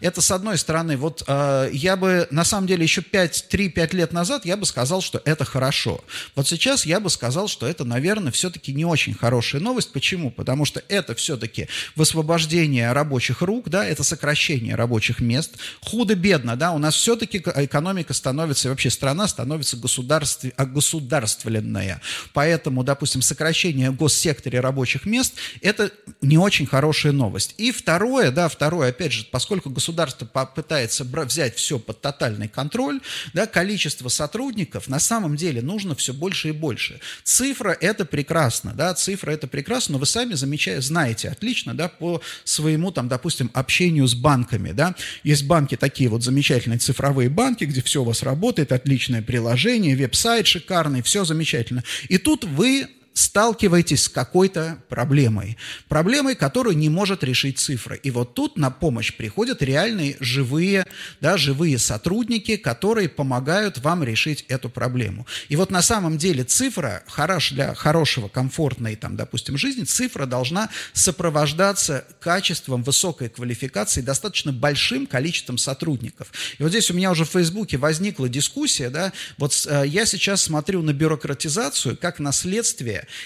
Это, 0.01 0.21
с 0.21 0.31
одной 0.31 0.57
стороны, 0.57 0.97
вот 0.97 1.23
э, 1.27 1.69
я 1.73 1.95
бы, 1.95 2.27
на 2.31 2.43
самом 2.43 2.67
деле, 2.67 2.83
еще 2.83 3.01
3-5 3.01 3.95
лет 3.95 4.13
назад 4.13 4.45
я 4.45 4.57
бы 4.57 4.65
сказал, 4.65 5.01
что 5.01 5.21
это 5.25 5.45
хорошо. 5.45 6.03
Вот 6.35 6.47
сейчас 6.47 6.85
я 6.85 6.99
бы 6.99 7.09
сказал, 7.09 7.47
что 7.47 7.67
это, 7.67 7.85
наверное, 7.85 8.31
все-таки 8.31 8.73
не 8.73 8.85
очень 8.85 9.13
хорошая 9.13 9.61
новость. 9.61 9.91
Почему? 9.91 10.31
Потому 10.31 10.65
что 10.65 10.81
это 10.89 11.15
все-таки 11.15 11.67
высвобождение 11.95 12.91
рабочих 12.91 13.41
рук, 13.41 13.69
да, 13.69 13.85
это 13.85 14.03
сокращение 14.03 14.75
рабочих 14.75 15.19
мест. 15.19 15.51
Худо-бедно, 15.81 16.55
да, 16.55 16.71
у 16.71 16.77
нас 16.77 16.95
все-таки 16.95 17.37
экономика 17.37 18.13
становится, 18.13 18.69
вообще 18.69 18.89
страна 18.89 19.27
становится 19.27 19.77
государств, 19.77 20.45
государственная. 20.57 22.01
Поэтому, 22.33 22.83
допустим, 22.83 23.21
сокращение 23.21 23.91
в 23.91 23.95
госсекторе 23.95 24.59
рабочих 24.59 25.05
мест– 25.05 25.33
это 25.61 25.91
не 26.21 26.37
очень 26.37 26.65
хорошая 26.65 27.11
новость. 27.11 27.55
И 27.57 27.71
второе, 27.71 28.31
да, 28.31 28.47
второе, 28.47 28.89
опять 28.89 29.11
же, 29.11 29.24
поскольку 29.31 29.69
государство 29.69 30.25
пытается 30.25 31.03
взять 31.03 31.55
все 31.55 31.79
под 31.79 32.01
тотальный 32.01 32.47
контроль, 32.47 33.01
да, 33.33 33.47
количество 33.47 34.09
сотрудников 34.09 34.87
на 34.87 34.99
самом 34.99 35.35
деле 35.35 35.61
нужно 35.61 35.95
все 35.95 36.13
больше 36.13 36.49
и 36.49 36.51
больше. 36.51 36.99
Цифра– 37.23 37.71
это 37.81 38.05
прекрасно, 38.05 38.73
да, 38.73 38.93
цифра– 38.93 39.31
это 39.31 39.47
прекрасно, 39.47 39.93
но 39.93 39.99
вы 39.99 40.05
сами 40.05 40.33
замечаете, 40.33 40.81
знаете 40.81 41.29
отлично, 41.29 41.73
да, 41.73 41.87
по 41.87 42.21
своему, 42.43 42.91
там, 42.91 43.07
допустим, 43.07 43.51
общению 43.53 44.07
с 44.07 44.15
банками, 44.15 44.71
да, 44.71 44.95
есть 45.23 45.45
банки 45.45 45.77
такие 45.77 46.09
вот 46.09 46.23
замечательные 46.23 46.79
цифровые 46.79 47.29
банки, 47.29 47.63
где 47.63 47.81
все 47.81 48.01
у 48.01 48.05
вас 48.05 48.23
работает, 48.23 48.71
отличное 48.71 49.21
приложение, 49.21 49.95
веб-сайт 49.95 50.47
шикарный, 50.47 51.01
все 51.01 51.25
замечательно. 51.25 51.83
И 52.09 52.17
тут 52.17 52.43
вы 52.43 52.87
сталкиваетесь 53.15 54.03
с 54.03 54.09
какой-то 54.09 54.77
проблемой. 54.89 55.57
Проблемой, 55.87 56.35
которую 56.35 56.77
не 56.77 56.89
может 56.89 57.23
решить 57.23 57.57
цифра. 57.57 57.95
И 57.95 58.11
вот 58.11 58.33
тут 58.33 58.57
на 58.57 58.69
помощь 58.69 59.15
приходят 59.15 59.61
реальные 59.63 60.17
живые, 60.19 60.85
да, 61.21 61.37
живые 61.37 61.79
сотрудники, 61.79 62.57
которые 62.57 63.07
помогают 63.07 63.77
вам 63.77 64.03
решить 64.03 64.43
эту 64.49 64.69
проблему. 64.69 65.25
И 65.47 65.55
вот 65.55 65.71
на 65.71 65.81
самом 65.81 66.17
деле 66.17 66.43
цифра, 66.43 67.03
хорош 67.07 67.53
для 67.53 67.73
хорошего, 67.73 68.27
комфортной, 68.27 68.97
там, 68.97 69.15
допустим, 69.15 69.57
жизни, 69.57 69.85
цифра 69.85 70.25
должна 70.25 70.69
сопровождаться 70.91 72.05
качеством 72.19 72.83
высокой 72.83 73.29
квалификации, 73.29 74.01
достаточно 74.01 74.51
большим 74.51 75.07
количеством 75.07 75.57
сотрудников. 75.57 76.33
И 76.59 76.63
вот 76.63 76.69
здесь 76.69 76.91
у 76.91 76.93
меня 76.93 77.11
уже 77.11 77.23
в 77.23 77.29
Фейсбуке 77.29 77.77
возникла 77.77 78.27
дискуссия, 78.27 78.89
да, 78.89 79.13
вот 79.37 79.53
э, 79.67 79.83
я 79.87 80.05
сейчас 80.05 80.43
смотрю 80.43 80.81
на 80.81 80.91
бюрократизацию 80.91 81.95
как 81.95 82.19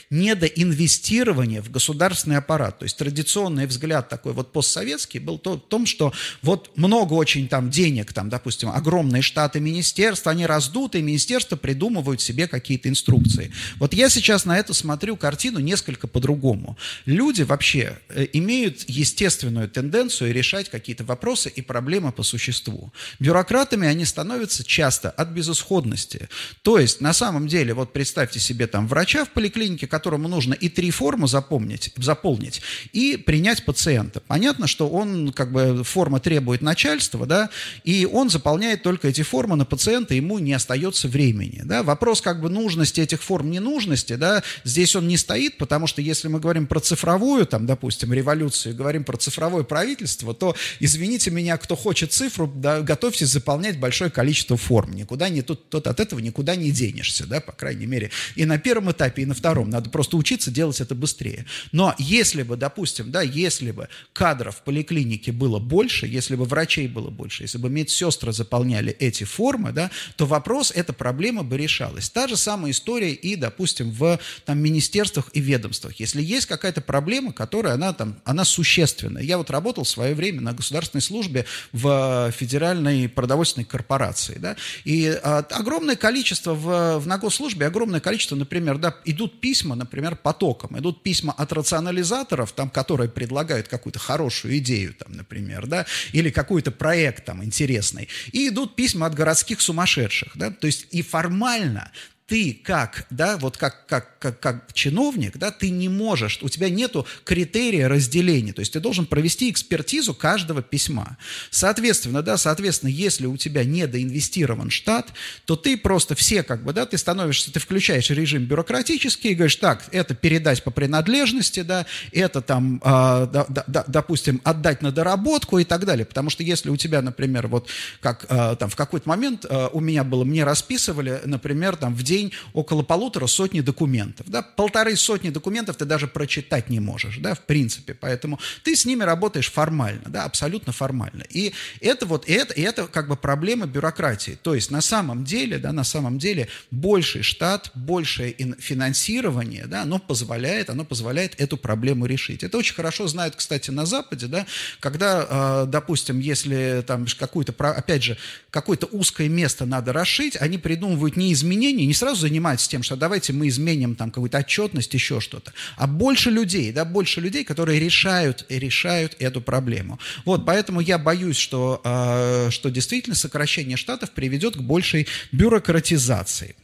недоинвестирование 0.10 1.62
в 1.62 1.72
государственный 1.72 2.38
аппарат. 2.38 2.80
То 2.80 2.84
есть 2.84 2.98
традиционный 2.98 3.66
взгляд 3.66 4.10
такой 4.10 4.34
вот 4.34 4.52
постсоветский 4.52 5.20
был 5.20 5.38
то, 5.38 5.54
в 5.54 5.60
том, 5.60 5.86
что 5.86 6.14
вот 6.42 6.72
много 6.76 7.14
очень 7.14 7.48
там 7.48 7.70
денег, 7.70 8.14
там, 8.14 8.30
допустим, 8.30 8.70
огромные 8.70 9.22
штаты 9.22 9.60
министерств, 9.60 10.28
они 10.28 10.46
раздуты, 10.46 11.00
и 11.00 11.02
министерства 11.02 11.56
придумывают 11.56 12.22
себе 12.22 12.48
какие-то 12.48 12.90
инструкции. 12.90 13.52
Вот 13.78 13.94
я 13.94 14.10
сейчас 14.10 14.46
на 14.46 14.58
эту 14.58 14.74
смотрю 14.74 15.16
картину 15.16 15.60
несколько 15.60 16.08
по-другому. 16.08 16.78
Люди 17.06 17.44
вообще 17.44 17.98
э, 18.10 18.28
имеют 18.34 18.88
естественную 18.88 19.70
тенденцию 19.70 20.34
решать 20.34 20.70
какие-то 20.70 21.04
вопросы 21.04 21.50
и 21.50 21.62
проблемы 21.62 22.12
по 22.12 22.24
существу. 22.24 22.92
Бюрократами 23.20 23.88
они 23.88 24.06
становятся 24.06 24.64
часто 24.64 25.10
от 25.10 25.30
безысходности. 25.30 26.30
То 26.62 26.80
есть, 26.80 27.02
на 27.02 27.14
самом 27.14 27.48
деле, 27.48 27.74
вот 27.74 27.94
представьте 27.94 28.40
себе 28.40 28.68
там 28.68 28.88
врача 28.88 29.26
в 29.26 29.30
поликлинике, 29.30 29.60
клинике, 29.70 29.88
которому 29.88 30.28
нужно 30.28 30.54
и 30.54 30.70
три 30.70 30.92
формы 30.92 31.28
запомнить, 31.28 31.92
заполнить, 31.98 32.62
и 32.92 33.18
принять 33.18 33.66
пациента. 33.66 34.22
Понятно, 34.28 34.68
что 34.68 34.90
он, 34.90 35.32
как 35.32 35.52
бы, 35.52 35.84
форма 35.84 36.20
требует 36.20 36.62
начальства, 36.62 37.26
да, 37.26 37.50
и 37.84 38.08
он 38.12 38.30
заполняет 38.30 38.84
только 38.84 39.08
эти 39.08 39.22
формы 39.22 39.56
на 39.56 39.66
пациента, 39.66 40.14
ему 40.14 40.40
не 40.40 40.54
остается 40.54 41.08
времени, 41.08 41.62
да. 41.64 41.84
Вопрос, 41.84 42.22
как 42.22 42.42
бы, 42.42 42.50
нужности 42.50 43.02
этих 43.02 43.22
форм, 43.22 43.52
ненужности, 43.52 44.16
да, 44.16 44.44
здесь 44.64 44.96
он 44.96 45.08
не 45.08 45.18
стоит, 45.18 45.58
потому 45.58 45.88
что 45.88 46.02
если 46.02 46.28
мы 46.28 46.40
говорим 46.40 46.66
про 46.68 46.80
цифровую, 46.80 47.46
там, 47.46 47.66
допустим, 47.66 48.14
революцию, 48.14 48.76
говорим 48.76 49.04
про 49.04 49.18
цифровое 49.18 49.64
правительство, 49.64 50.34
то, 50.34 50.56
извините 50.80 51.32
меня, 51.32 51.58
кто 51.58 51.76
хочет 51.76 52.12
цифру, 52.12 52.48
да, 52.48 52.82
готовьтесь 52.82 53.28
заполнять 53.28 53.80
большое 53.80 54.10
количество 54.10 54.58
форм. 54.58 54.94
Никуда 54.96 55.30
не, 55.30 55.42
тут, 55.42 55.70
тут 55.70 55.88
от 55.88 56.00
этого 56.00 56.20
никуда 56.20 56.56
не 56.56 56.72
денешься, 56.72 57.28
да, 57.28 57.40
по 57.40 57.52
крайней 57.52 57.86
мере, 57.86 58.10
и 58.36 58.46
на 58.46 58.58
первом 58.58 58.92
этапе, 58.92 59.22
и 59.22 59.26
на 59.26 59.34
втором 59.34 59.59
втором. 59.60 59.70
Надо 59.70 59.90
просто 59.90 60.18
учиться 60.18 60.52
делать 60.52 60.82
это 60.82 60.96
быстрее. 60.96 61.46
Но 61.72 61.94
если 61.98 62.44
бы, 62.44 62.56
допустим, 62.56 63.12
да, 63.12 63.22
если 63.22 63.72
бы 63.72 63.90
кадров 64.14 64.58
в 64.58 64.62
поликлинике 64.62 65.32
было 65.32 65.60
больше, 65.60 66.08
если 66.08 66.36
бы 66.36 66.46
врачей 66.46 66.88
было 66.88 67.10
больше, 67.10 67.44
если 67.44 67.58
бы 67.58 67.70
медсестры 67.70 68.32
заполняли 68.32 68.92
эти 68.92 69.24
формы, 69.24 69.72
да, 69.72 69.92
то 70.16 70.26
вопрос, 70.26 70.72
эта 70.76 70.94
проблема 70.94 71.44
бы 71.44 71.58
решалась. 71.58 72.10
Та 72.10 72.28
же 72.28 72.38
самая 72.38 72.72
история 72.72 73.12
и, 73.12 73.36
допустим, 73.36 73.92
в 73.92 74.20
там, 74.46 74.60
министерствах 74.60 75.30
и 75.34 75.42
ведомствах. 75.42 76.00
Если 76.00 76.22
есть 76.22 76.46
какая-то 76.46 76.82
проблема, 76.82 77.34
которая, 77.34 77.74
она 77.74 77.94
там, 77.94 78.16
она 78.26 78.46
существенная. 78.46 79.24
Я 79.24 79.38
вот 79.38 79.50
работал 79.50 79.84
в 79.84 79.90
свое 79.90 80.16
время 80.16 80.42
на 80.42 80.54
государственной 80.54 81.02
службе 81.02 81.46
в 81.72 82.32
федеральной 82.32 83.10
продовольственной 83.10 83.66
корпорации, 83.66 84.38
да, 84.40 84.56
и 84.86 85.08
а, 85.24 85.40
огромное 85.52 85.96
количество 85.96 86.54
в, 86.54 87.00
в 87.00 87.08
на 87.08 87.18
госслужбе, 87.18 87.66
огромное 87.66 88.00
количество, 88.00 88.36
например, 88.36 88.78
да, 88.78 88.96
идут 89.06 89.42
письма, 89.50 89.76
например, 89.76 90.16
потоком. 90.16 90.78
Идут 90.78 91.02
письма 91.02 91.34
от 91.34 91.52
рационализаторов, 91.54 92.52
там, 92.52 92.70
которые 92.70 93.10
предлагают 93.10 93.68
какую-то 93.68 93.98
хорошую 93.98 94.60
идею, 94.60 94.94
там, 94.94 95.14
например, 95.14 95.66
да, 95.66 95.88
или 96.14 96.30
какой-то 96.30 96.70
проект 96.72 97.26
там 97.26 97.44
интересный. 97.44 98.08
И 98.32 98.50
идут 98.50 98.76
письма 98.76 99.08
от 99.08 99.16
городских 99.16 99.62
сумасшедших. 99.62 100.34
Да? 100.36 100.52
То 100.52 100.68
есть 100.68 100.86
и 100.92 101.02
формально 101.02 101.92
ты 102.30 102.62
как, 102.64 103.08
да, 103.10 103.38
вот 103.38 103.58
как, 103.58 103.88
как, 103.88 104.20
как, 104.20 104.40
как 104.40 104.74
чиновник, 104.74 105.38
да, 105.38 105.50
ты 105.50 105.72
не 105.72 105.90
можешь, 105.90 106.38
у 106.44 106.48
тебя 106.48 106.70
нету 106.70 107.08
критерия 107.24 107.90
разделения, 107.90 108.54
то 108.54 108.60
есть 108.60 108.72
ты 108.72 108.80
должен 108.80 109.08
провести 109.08 109.50
экспертизу 109.50 110.14
каждого 110.14 110.62
письма. 110.62 111.18
Соответственно, 111.50 112.22
да, 112.22 112.38
соответственно, 112.38 112.92
если 112.92 113.26
у 113.26 113.36
тебя 113.36 113.64
недоинвестирован 113.64 114.70
штат, 114.70 115.12
то 115.46 115.56
ты 115.56 115.76
просто 115.76 116.14
все 116.14 116.44
как 116.44 116.64
бы, 116.64 116.72
да, 116.72 116.86
ты 116.86 117.00
становишься, 117.00 117.52
ты 117.52 117.60
включаешь 117.60 118.12
режим 118.12 118.46
бюрократический 118.46 119.32
и 119.32 119.34
говоришь, 119.34 119.56
так, 119.56 119.86
это 119.92 120.14
передать 120.14 120.64
по 120.64 120.70
принадлежности, 120.70 121.64
да, 121.64 121.88
это 122.12 122.42
там, 122.42 122.76
э, 122.78 123.28
да, 123.34 123.48
да, 123.66 123.84
допустим, 123.88 124.40
отдать 124.44 124.84
на 124.84 124.92
доработку 124.92 125.58
и 125.58 125.64
так 125.64 125.84
далее, 125.84 126.06
потому 126.06 126.30
что 126.30 126.44
если 126.44 126.70
у 126.70 126.78
тебя, 126.78 127.02
например, 127.02 127.48
вот 127.48 127.70
как 128.02 128.28
э, 128.30 128.56
там 128.60 128.70
в 128.70 128.76
какой-то 128.76 129.10
момент 129.10 129.48
э, 129.50 129.70
у 129.74 129.80
меня 129.80 130.04
было, 130.04 130.24
мне 130.24 130.44
расписывали, 130.44 131.22
например, 131.26 131.76
там 131.76 131.96
в 131.96 132.04
день 132.04 132.19
день 132.20 132.34
около 132.54 132.84
полутора 132.84 133.28
сотни 133.28 133.62
документов. 133.62 134.30
Да? 134.30 134.42
Полторы 134.42 134.96
сотни 134.96 135.30
документов 135.30 135.78
ты 135.78 135.86
даже 135.86 136.08
прочитать 136.08 136.70
не 136.70 136.80
можешь, 136.80 137.18
да, 137.18 137.34
в 137.34 137.42
принципе. 137.42 137.94
Поэтому 137.94 138.40
ты 138.64 138.76
с 138.76 138.86
ними 138.86 139.04
работаешь 139.04 139.52
формально, 139.52 140.04
да, 140.08 140.26
абсолютно 140.26 140.74
формально. 140.74 141.24
И 141.30 141.54
это 141.82 142.06
вот, 142.06 142.28
это, 142.28 142.54
это 142.54 142.88
как 142.88 143.08
бы 143.08 143.16
проблема 143.16 143.66
бюрократии. 143.66 144.38
То 144.42 144.56
есть 144.56 144.72
на 144.72 144.82
самом 144.82 145.24
деле, 145.24 145.58
да, 145.58 145.72
на 145.72 145.84
самом 145.84 146.20
деле 146.20 146.48
больший 146.72 147.24
штат, 147.24 147.72
большее 147.76 148.36
финансирование, 148.60 149.66
да, 149.66 149.84
оно 149.84 150.00
позволяет, 150.00 150.70
оно 150.70 150.86
позволяет 150.86 151.40
эту 151.40 151.58
проблему 151.58 152.06
решить. 152.06 152.44
Это 152.44 152.58
очень 152.58 152.76
хорошо 152.76 153.08
знают, 153.08 153.36
кстати, 153.36 153.72
на 153.72 153.86
Западе, 153.86 154.28
да, 154.28 154.46
когда, 154.80 155.64
э, 155.64 155.66
допустим, 155.68 156.20
если 156.20 156.84
там 156.86 157.06
какую-то, 157.18 157.54
опять 157.72 158.04
же, 158.04 158.18
какое-то 158.52 158.88
узкое 158.88 159.30
место 159.30 159.66
надо 159.66 159.94
расшить, 159.94 160.36
они 160.36 160.58
придумывают 160.58 161.16
не 161.16 161.32
изменения, 161.34 161.86
не 161.86 161.94
сразу 161.94 162.09
сразу 162.10 162.22
занимаются 162.22 162.68
тем, 162.70 162.82
что 162.84 162.96
давайте 162.96 163.34
мы 163.34 163.48
изменим 163.48 163.96
там 163.96 164.10
какую-то 164.10 164.40
отчетность, 164.40 164.94
еще 164.94 165.20
что-то, 165.20 165.54
а 165.78 165.86
больше 165.86 166.32
людей, 166.32 166.72
да, 166.72 166.86
больше 166.86 167.22
людей, 167.22 167.44
которые 167.44 167.80
решают, 167.80 168.46
решают 168.50 169.16
эту 169.20 169.42
проблему. 169.42 170.00
Вот, 170.26 170.46
поэтому 170.46 170.80
я 170.80 170.98
боюсь, 170.98 171.38
что, 171.38 171.82
э, 171.84 172.50
что 172.50 172.70
действительно 172.70 173.16
сокращение 173.16 173.78
штатов 173.78 174.10
приведет 174.12 174.56
к 174.56 174.62
большей 174.62 175.08
бюрократизации. 175.32 176.56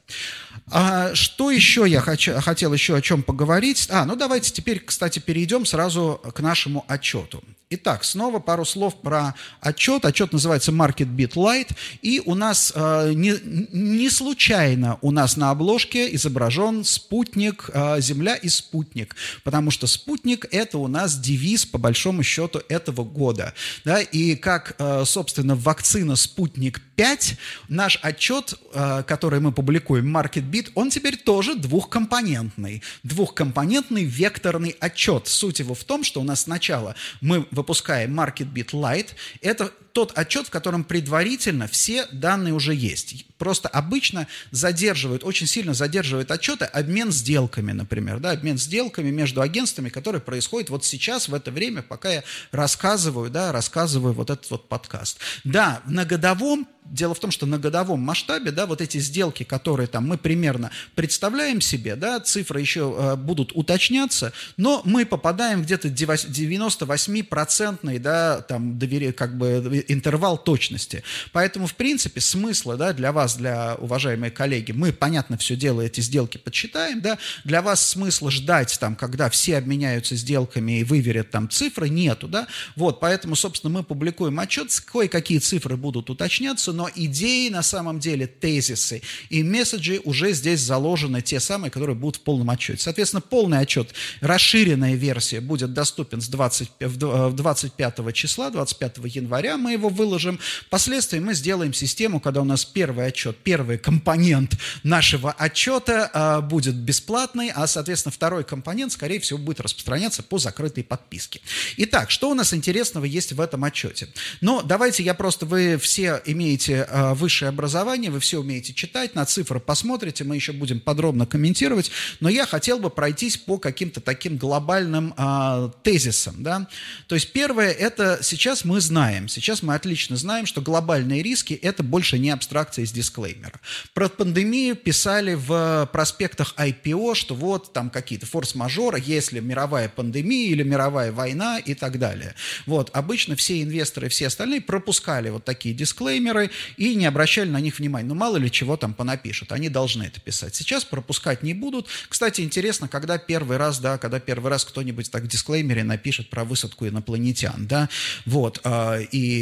А 0.71 1.13
что 1.13 1.51
еще 1.51 1.85
я 1.87 2.01
хочу, 2.01 2.39
хотел 2.41 2.73
еще 2.73 2.95
о 2.95 3.01
чем 3.01 3.21
поговорить? 3.21 3.87
А, 3.91 4.05
ну 4.05 4.15
давайте 4.15 4.51
теперь, 4.51 4.79
кстати, 4.79 5.19
перейдем 5.19 5.65
сразу 5.65 6.19
к 6.33 6.39
нашему 6.39 6.85
отчету. 6.87 7.43
Итак, 7.71 8.03
снова 8.03 8.39
пару 8.39 8.63
слов 8.63 9.01
про 9.01 9.33
отчет. 9.59 10.05
Отчет 10.05 10.31
называется 10.33 10.71
Market 10.71 11.07
Beat 11.15 11.33
Light. 11.33 11.75
И 12.03 12.21
у 12.23 12.35
нас 12.35 12.71
э, 12.75 13.13
не, 13.15 13.33
не 13.71 14.09
случайно 14.11 14.99
у 15.01 15.09
нас 15.09 15.35
на 15.35 15.49
обложке 15.49 16.13
изображен 16.15 16.83
спутник 16.83 17.71
э, 17.73 17.99
Земля 18.01 18.35
и 18.35 18.49
спутник. 18.49 19.15
Потому 19.43 19.71
что 19.71 19.87
спутник– 19.87 20.45
это 20.51 20.77
у 20.77 20.87
нас 20.87 21.17
девиз, 21.17 21.65
по 21.65 21.79
большому 21.79 22.21
счету, 22.21 22.61
этого 22.69 23.03
года. 23.03 23.55
Да? 23.83 23.99
И 23.99 24.35
как, 24.35 24.75
э, 24.77 25.03
собственно, 25.05 25.55
вакцина 25.55 26.15
«Спутник 26.15 26.81
5», 26.95 27.38
наш 27.69 27.99
отчет, 28.01 28.53
э, 28.73 29.03
который 29.08 29.39
мы 29.39 29.51
публикуем, 29.51 30.15
Market 30.15 30.49
Beat, 30.49 30.71
он 30.75 30.89
теперь 30.89 31.17
тоже 31.17 31.55
двухкомпонентный. 31.55 32.81
Двухкомпонентный 33.03 34.03
векторный 34.03 34.75
отчет. 34.79 35.27
Суть 35.27 35.60
его 35.60 35.73
в 35.73 35.84
том, 35.84 36.03
что 36.03 36.21
у 36.21 36.23
нас 36.23 36.41
сначала 36.41 36.95
мы 37.21 37.47
выпускаем 37.51 38.19
MarketBit 38.19 38.71
Lite. 38.71 39.10
Это 39.41 39.71
тот 39.95 40.12
отчет, 40.17 40.47
в 40.47 40.49
котором 40.49 40.84
предварительно 40.84 41.69
все 41.69 42.05
данные 42.12 42.53
уже 42.53 42.75
есть. 42.75 43.25
Просто 43.38 43.69
обычно 43.69 44.27
задерживают, 44.51 45.23
очень 45.23 45.47
сильно 45.47 45.73
задерживают 45.73 46.31
отчеты 46.31 46.65
обмен 46.65 47.13
сделками, 47.13 47.71
например, 47.71 48.19
да, 48.19 48.31
обмен 48.31 48.58
сделками 48.58 49.10
между 49.10 49.39
агентствами, 49.39 49.88
который 49.88 50.19
происходит 50.19 50.69
вот 50.69 50.84
сейчас, 50.84 51.29
в 51.29 51.34
это 51.34 51.49
время, 51.49 51.81
пока 51.81 52.12
я 52.12 52.23
рассказываю, 52.51 53.29
да, 53.29 53.53
рассказываю 53.53 54.13
вот 54.13 54.29
этот 54.29 54.51
вот 54.51 54.67
подкаст. 54.67 55.17
Да, 55.45 55.81
на 55.86 56.03
годовом 56.03 56.67
Дело 56.86 57.13
в 57.15 57.19
том, 57.19 57.32
что 57.32 57.48
на 57.48 57.58
годовом 57.58 58.00
масштабе, 58.00 58.52
да, 58.52 58.67
вот 58.67 58.80
эти 58.80 59.00
сделки, 59.00 59.41
которые 59.41 59.88
там 59.88 60.08
мы 60.08 60.19
примерно 60.19 60.69
представляем 60.93 61.60
себе, 61.60 61.95
да, 61.95 62.19
цифры 62.19 62.62
еще 62.62 62.95
э, 62.95 63.15
будут 63.15 63.54
уточняться, 63.56 64.34
но 64.56 64.84
мы 64.86 65.08
попадаем 65.08 65.63
где-то 65.63 65.88
98-процентный, 65.88 67.98
да, 67.98 68.41
там, 68.41 68.78
доверие, 68.78 69.13
как 69.13 69.36
бы 69.36 69.84
интервал 69.88 70.38
точности. 70.38 71.02
Поэтому, 71.32 71.65
в 71.65 71.74
принципе, 71.74 72.21
смысла 72.21 72.78
да, 72.78 72.93
для 72.93 73.12
вас, 73.12 73.36
для 73.36 73.78
уважаемые 73.80 74.30
коллеги, 74.30 74.71
мы, 74.71 74.93
понятно, 74.93 75.38
все 75.38 75.56
дело, 75.56 75.82
эти 75.82 76.02
сделки 76.02 76.38
подсчитаем, 76.38 77.02
да, 77.02 77.17
для 77.45 77.63
вас 77.63 77.84
смысла 77.84 78.30
ждать, 78.30 78.78
там, 78.80 78.95
когда 78.95 79.32
все 79.32 79.58
обменяются 79.58 80.15
сделками 80.15 80.82
и 80.82 80.84
выверят 80.84 81.32
там 81.32 81.50
цифры, 81.50 81.89
нету, 81.89 82.28
да, 82.28 82.45
вот, 82.76 83.00
поэтому, 83.00 83.36
собственно, 83.36 83.74
мы 83.74 83.84
публикуем 83.84 84.39
отчет, 84.39 84.69
кое-какие 84.86 85.39
цифры 85.39 85.78
будут 85.78 86.12
уточняться, 86.12 86.74
но 86.75 86.89
идеи, 86.93 87.49
на 87.49 87.63
самом 87.63 87.99
деле, 87.99 88.27
тезисы 88.27 89.01
и 89.29 89.43
месседжи 89.43 90.01
уже 90.03 90.33
здесь 90.33 90.59
заложены, 90.59 91.21
те 91.21 91.39
самые, 91.39 91.71
которые 91.71 91.95
будут 91.95 92.17
в 92.17 92.21
полном 92.21 92.49
отчете. 92.49 92.81
Соответственно, 92.81 93.21
полный 93.21 93.59
отчет, 93.59 93.93
расширенная 94.21 94.95
версия 94.95 95.39
будет 95.39 95.73
доступен 95.73 96.21
с 96.21 96.27
20, 96.27 96.69
в 96.79 97.33
25 97.33 98.13
числа, 98.13 98.49
25 98.49 98.97
января 99.05 99.57
мы 99.57 99.73
его 99.73 99.89
выложим. 99.89 100.39
Впоследствии 100.67 101.19
мы 101.19 101.33
сделаем 101.33 101.73
систему, 101.73 102.19
когда 102.19 102.41
у 102.41 102.45
нас 102.45 102.65
первый 102.65 103.07
отчет, 103.07 103.38
первый 103.38 103.77
компонент 103.77 104.57
нашего 104.83 105.31
отчета 105.31 106.11
э, 106.13 106.41
будет 106.41 106.75
бесплатный, 106.75 107.51
а, 107.53 107.67
соответственно, 107.67 108.11
второй 108.11 108.43
компонент, 108.43 108.91
скорее 108.91 109.19
всего, 109.19 109.39
будет 109.39 109.61
распространяться 109.61 110.23
по 110.23 110.38
закрытой 110.38 110.83
подписке. 110.83 111.41
Итак, 111.77 112.11
что 112.11 112.29
у 112.29 112.33
нас 112.33 112.53
интересного 112.53 113.05
есть 113.05 113.31
в 113.31 113.41
этом 113.41 113.63
отчете? 113.63 114.07
Ну, 114.41 114.61
давайте 114.61 115.03
я 115.03 115.13
просто, 115.13 115.45
вы 115.45 115.77
все 115.77 116.21
имеете 116.25 116.64
э, 116.73 117.13
высшее 117.13 117.49
образование, 117.49 118.12
вы 118.12 118.19
все 118.19 118.39
умеете 118.39 118.73
читать, 118.73 119.15
на 119.15 119.25
цифры 119.25 119.60
посмотрите, 119.60 120.23
мы 120.23 120.36
еще 120.36 120.51
будем 120.51 120.80
подробно 120.80 121.25
комментировать, 121.25 121.91
но 122.19 122.30
я 122.30 122.45
хотел 122.45 122.80
бы 122.80 122.89
пройтись 122.89 123.38
по 123.38 123.58
каким-то 123.58 124.01
таким 124.01 124.38
глобальным 124.38 125.13
э, 125.17 125.69
тезисам, 125.84 126.43
да. 126.43 126.67
То 127.08 127.15
есть 127.15 127.32
первое, 127.32 127.71
это 127.71 128.19
сейчас 128.21 128.65
мы 128.65 128.82
знаем, 128.82 129.28
сейчас 129.28 129.62
мы 129.62 129.75
отлично 129.75 130.15
знаем, 130.15 130.45
что 130.45 130.62
глобальные 130.62 131.23
риски– 131.23 131.54
это 131.62 131.84
больше 131.84 132.17
не 132.19 132.32
абстракция 132.32 132.86
из 132.86 132.91
дисклеймера. 132.91 133.60
Про 133.93 134.10
пандемию 134.10 134.75
писали 134.75 135.36
в 135.36 135.89
проспектах 135.91 136.54
IPO, 136.58 137.15
что 137.15 137.36
вот 137.36 137.73
там 137.73 137.89
какие-то 137.89 138.25
форс-мажоры, 138.25 139.01
если 139.06 139.39
мировая 139.39 139.89
пандемия 139.89 140.49
или 140.49 140.63
мировая 140.63 141.12
война 141.12 141.60
и 141.60 141.73
так 141.73 141.99
далее. 141.99 142.36
Вот, 142.65 142.89
обычно 142.93 143.36
все 143.36 143.62
инвесторы 143.62 144.10
все 144.10 144.28
остальные 144.28 144.62
пропускали 144.62 145.30
вот 145.30 145.45
такие 145.45 145.75
дисклеймеры 145.75 146.51
и 146.77 146.95
не 146.95 147.05
обращали 147.05 147.49
на 147.49 147.59
них 147.59 147.79
внимания. 147.79 148.07
Ну, 148.07 148.15
мало 148.15 148.37
ли 148.37 148.51
чего 148.51 148.77
там 148.77 148.93
понапишут, 148.93 149.51
они 149.51 149.69
должны 149.69 150.03
это 150.03 150.19
писать. 150.19 150.55
Сейчас 150.55 150.83
пропускать 150.83 151.43
не 151.43 151.53
будут. 151.53 151.87
Кстати, 152.09 152.41
интересно, 152.41 152.87
когда 152.87 153.17
первый 153.17 153.57
раз, 153.57 153.79
да, 153.79 153.97
когда 153.97 154.19
первый 154.19 154.49
раз 154.49 154.65
кто-нибудь 154.65 155.11
так 155.11 155.23
в 155.23 155.27
дисклеймере 155.27 155.83
напишет 155.83 156.29
про 156.29 156.43
высадку 156.43 156.87
инопланетян, 156.87 157.67
да, 157.67 157.89
вот, 158.25 158.61
а, 158.63 158.99
и 158.99 159.41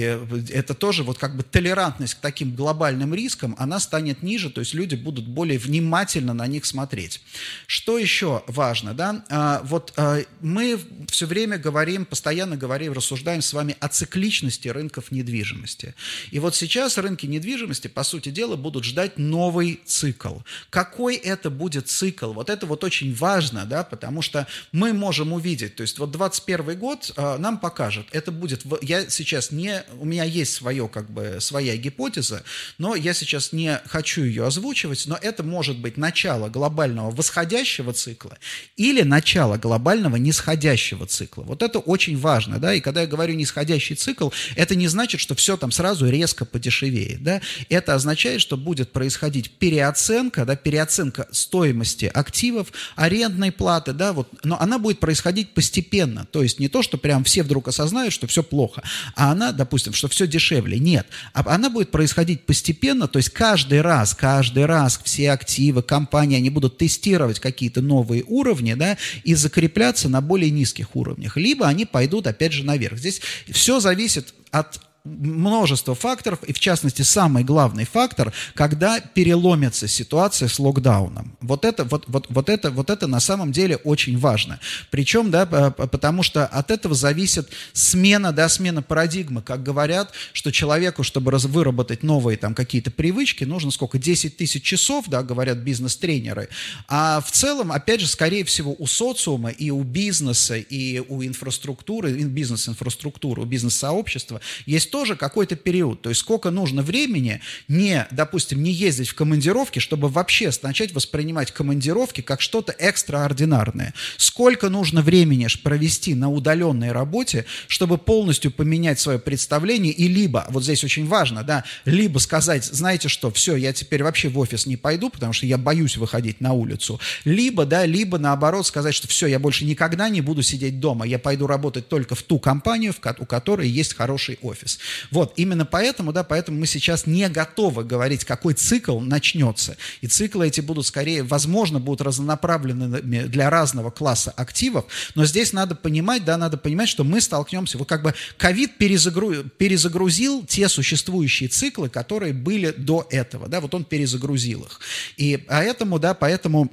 это 0.51 0.73
тоже 0.73 1.03
вот 1.03 1.17
как 1.17 1.35
бы 1.35 1.43
толерантность 1.43 2.15
к 2.15 2.19
таким 2.19 2.55
глобальным 2.55 3.13
рискам, 3.13 3.55
она 3.57 3.79
станет 3.79 4.23
ниже, 4.23 4.49
то 4.49 4.61
есть 4.61 4.73
люди 4.73 4.95
будут 4.95 5.27
более 5.27 5.59
внимательно 5.59 6.33
на 6.33 6.47
них 6.47 6.65
смотреть. 6.65 7.21
Что 7.67 7.97
еще 7.97 8.43
важно, 8.47 8.93
да? 8.93 9.23
А, 9.29 9.61
вот 9.63 9.93
а, 9.97 10.19
мы 10.41 10.79
все 11.09 11.25
время 11.25 11.57
говорим, 11.57 12.05
постоянно 12.05 12.57
говорим, 12.57 12.93
рассуждаем 12.93 13.41
с 13.41 13.53
вами 13.53 13.75
о 13.79 13.87
цикличности 13.87 14.67
рынков 14.67 15.11
недвижимости. 15.11 15.95
И 16.31 16.39
вот 16.39 16.55
сейчас 16.55 16.97
рынки 17.03 17.27
недвижимости, 17.27 17.87
по 17.87 18.03
сути 18.03 18.29
дела, 18.29 18.55
будут 18.55 18.83
ждать 18.83 19.17
новый 19.17 19.79
цикл. 19.85 20.37
Какой 20.71 21.15
это 21.15 21.49
будет 21.51 21.87
цикл? 21.87 22.33
Вот 22.33 22.49
это 22.49 22.65
вот 22.65 22.83
очень 22.83 23.13
важно, 23.13 23.65
да, 23.65 23.83
потому 23.83 24.21
что 24.21 24.47
мы 24.71 24.93
можем 24.93 25.33
увидеть, 25.33 25.75
то 25.75 25.83
есть 25.83 25.99
вот 25.99 26.11
21 26.11 26.79
год 26.79 27.13
нам 27.17 27.59
покажет, 27.59 28.07
это 28.11 28.31
будет, 28.31 28.63
я 28.81 29.09
сейчас 29.09 29.51
не 29.51 29.83
у 29.99 30.05
меня 30.05 30.23
есть 30.23 30.53
свое, 30.53 30.87
как 30.87 31.09
бы, 31.11 31.37
своя 31.39 31.75
гипотеза, 31.77 32.43
но 32.77 32.95
я 32.95 33.13
сейчас 33.13 33.51
не 33.51 33.81
хочу 33.85 34.23
ее 34.23 34.47
озвучивать, 34.47 35.05
но 35.07 35.17
это 35.21 35.43
может 35.43 35.77
быть 35.77 35.97
начало 35.97 36.49
глобального 36.49 37.11
восходящего 37.11 37.93
цикла 37.93 38.37
или 38.77 39.01
начало 39.01 39.57
глобального 39.57 40.15
нисходящего 40.15 41.05
цикла. 41.05 41.43
Вот 41.43 41.61
это 41.61 41.79
очень 41.79 42.17
важно, 42.17 42.59
да, 42.59 42.73
и 42.73 42.79
когда 42.79 43.01
я 43.01 43.07
говорю 43.07 43.33
нисходящий 43.33 43.95
цикл, 43.95 44.29
это 44.55 44.75
не 44.75 44.87
значит, 44.87 45.19
что 45.19 45.35
все 45.35 45.57
там 45.57 45.71
сразу 45.71 46.09
резко 46.09 46.45
подешевеет, 46.45 46.92
да, 47.19 47.41
это 47.69 47.95
означает, 47.95 48.41
что 48.41 48.57
будет 48.57 48.91
происходить 48.91 49.51
переоценка, 49.51 50.45
да, 50.45 50.55
переоценка 50.55 51.27
стоимости 51.31 52.05
активов, 52.05 52.71
арендной 52.95 53.51
платы, 53.51 53.93
да, 53.93 54.13
вот, 54.13 54.29
но 54.43 54.59
она 54.59 54.79
будет 54.79 54.99
происходить 54.99 55.53
постепенно, 55.53 56.25
то 56.31 56.43
есть 56.43 56.59
не 56.59 56.67
то, 56.67 56.81
что 56.81 56.97
прям 56.97 57.23
все 57.23 57.43
вдруг 57.43 57.67
осознают, 57.67 58.13
что 58.13 58.27
все 58.27 58.43
плохо, 58.43 58.83
а 59.15 59.31
она, 59.31 59.51
допустим, 59.51 59.93
что 59.93 60.07
все 60.07 60.27
дешевле. 60.27 60.79
Нет. 60.79 61.07
А 61.33 61.43
она 61.53 61.69
будет 61.69 61.91
происходить 61.91 62.45
постепенно, 62.45 63.07
то 63.07 63.19
есть 63.19 63.29
каждый 63.29 63.81
раз, 63.81 64.13
каждый 64.13 64.65
раз 64.65 64.99
все 65.03 65.31
активы, 65.31 65.81
компании, 65.81 66.37
они 66.37 66.49
будут 66.49 66.77
тестировать 66.77 67.39
какие-то 67.39 67.81
новые 67.81 68.23
уровни, 68.25 68.73
да, 68.73 68.97
и 69.23 69.35
закрепляться 69.35 70.09
на 70.09 70.21
более 70.21 70.51
низких 70.51 70.95
уровнях. 70.95 71.37
Либо 71.37 71.67
они 71.67 71.85
пойдут, 71.85 72.27
опять 72.27 72.53
же, 72.53 72.63
наверх. 72.63 72.97
Здесь 72.97 73.21
все 73.49 73.79
зависит 73.79 74.33
от 74.51 74.79
множество 75.05 75.95
факторов, 75.95 76.43
и 76.43 76.53
в 76.53 76.59
частности 76.59 77.01
самый 77.01 77.43
главный 77.43 77.83
фактор, 77.83 78.31
когда 78.55 79.01
переломится 79.01 79.85
ситуация 79.85 80.47
с 80.47 80.59
локдауном. 80.59 81.35
Вот 81.41 81.65
это, 81.65 81.83
вот, 81.83 82.05
вот, 82.07 82.27
вот 82.29 82.47
это, 82.47 82.71
вот 82.71 82.89
это 82.89 83.07
на 83.07 83.19
самом 83.19 83.51
деле 83.51 83.75
очень 83.75 84.17
важно. 84.17 84.61
Причем, 84.91 85.29
да, 85.29 85.45
потому 85.45 86.23
что 86.23 86.45
от 86.45 86.71
этого 86.71 86.95
зависит 86.95 87.49
смена, 87.73 88.31
да, 88.31 88.47
смена 88.47 88.81
парадигмы. 88.81 89.41
Как 89.41 89.61
говорят, 89.61 90.13
что 90.31 90.51
человеку, 90.51 91.03
чтобы 91.03 91.31
раз, 91.31 91.43
выработать 91.43 92.01
новые 92.01 92.37
там 92.37 92.55
какие-то 92.55 92.89
привычки, 92.89 93.43
нужно 93.43 93.71
сколько? 93.71 93.97
10 93.97 94.37
тысяч 94.37 94.63
часов, 94.63 95.05
да, 95.09 95.21
говорят 95.21 95.57
бизнес-тренеры. 95.57 96.47
А 96.87 97.19
в 97.19 97.29
целом, 97.29 97.73
опять 97.73 97.99
же, 97.99 98.07
скорее 98.07 98.45
всего, 98.45 98.73
у 98.79 98.87
социума 98.87 99.49
и 99.49 99.69
у 99.69 99.83
бизнеса, 99.83 100.55
и 100.55 100.99
у 100.99 101.21
инфраструктуры, 101.23 102.13
бизнес-инфраструктуры, 102.13 103.41
у 103.41 103.45
бизнес-сообщества 103.45 104.39
есть 104.65 104.92
тоже 104.93 105.15
какой-то 105.15 105.55
период. 105.55 106.03
То 106.03 106.09
есть 106.09 106.21
сколько 106.21 106.51
нужно 106.51 106.83
времени 106.83 107.41
не, 107.67 108.05
допустим, 108.11 108.61
не 108.61 108.71
ездить 108.71 109.09
в 109.09 109.15
командировки, 109.15 109.79
чтобы 109.79 110.07
вообще 110.07 110.51
начать 110.61 110.93
воспринимать 110.93 111.51
командировки 111.51 112.21
как 112.21 112.41
что-то 112.41 112.73
экстраординарное. 112.73 113.95
Сколько 114.17 114.69
нужно 114.69 115.01
времени 115.01 115.47
провести 115.63 116.13
на 116.13 116.29
удаленной 116.29 116.91
работе, 116.91 117.45
чтобы 117.67 117.97
полностью 117.97 118.51
поменять 118.51 118.99
свое 118.99 119.17
представление 119.17 119.91
и 119.91 120.07
либо, 120.07 120.45
вот 120.49 120.63
здесь 120.63 120.83
очень 120.83 121.07
важно, 121.07 121.43
да, 121.43 121.63
либо 121.85 122.19
сказать, 122.19 122.63
знаете 122.63 123.07
что, 123.09 123.31
все, 123.31 123.55
я 123.55 123.73
теперь 123.73 124.03
вообще 124.03 124.29
в 124.29 124.37
офис 124.37 124.67
не 124.67 124.77
пойду, 124.77 125.09
потому 125.09 125.33
что 125.33 125.47
я 125.47 125.57
боюсь 125.57 125.97
выходить 125.97 126.39
на 126.39 126.53
улицу, 126.53 126.99
либо, 127.25 127.65
да, 127.65 127.87
либо 127.87 128.19
наоборот 128.19 128.67
сказать, 128.67 128.93
что 128.93 129.07
все, 129.07 129.25
я 129.25 129.39
больше 129.39 129.65
никогда 129.65 130.07
не 130.09 130.21
буду 130.21 130.43
сидеть 130.43 130.79
дома, 130.79 131.07
я 131.07 131.17
пойду 131.17 131.47
работать 131.47 131.89
только 131.89 132.13
в 132.13 132.21
ту 132.21 132.37
компанию, 132.37 132.93
у 133.17 133.25
которой 133.25 133.67
есть 133.67 133.95
хороший 133.95 134.37
офис. 134.43 134.79
Вот, 135.11 135.33
именно 135.37 135.65
поэтому, 135.65 136.13
да, 136.13 136.23
поэтому 136.23 136.59
мы 136.59 136.67
сейчас 136.67 137.05
не 137.05 137.27
готовы 137.29 137.83
говорить, 137.83 138.25
какой 138.25 138.53
цикл 138.53 138.99
начнется. 138.99 139.77
И 140.01 140.07
циклы 140.07 140.47
эти 140.47 140.61
будут 140.61 140.85
скорее, 140.85 141.23
возможно, 141.23 141.79
будут 141.79 142.01
разнонаправлены 142.01 143.01
для 143.01 143.49
разного 143.49 143.91
класса 143.91 144.31
активов, 144.31 144.85
но 145.15 145.25
здесь 145.25 145.53
надо 145.53 145.75
понимать, 145.75 146.25
да, 146.25 146.37
надо 146.37 146.57
понимать, 146.57 146.89
что 146.89 147.03
мы 147.03 147.21
столкнемся, 147.21 147.77
вот 147.77 147.87
как 147.87 148.03
бы 148.03 148.13
ковид 148.37 148.77
перезагру, 148.77 149.43
перезагрузил 149.43 150.45
те 150.45 150.69
существующие 150.69 151.49
циклы, 151.49 151.89
которые 151.89 152.33
были 152.33 152.71
до 152.71 153.07
этого, 153.09 153.47
да, 153.47 153.61
вот 153.61 153.73
он 153.73 153.85
перезагрузил 153.85 154.63
их. 154.63 154.79
И 155.17 155.37
поэтому, 155.37 155.99
да, 155.99 156.13
поэтому 156.13 156.71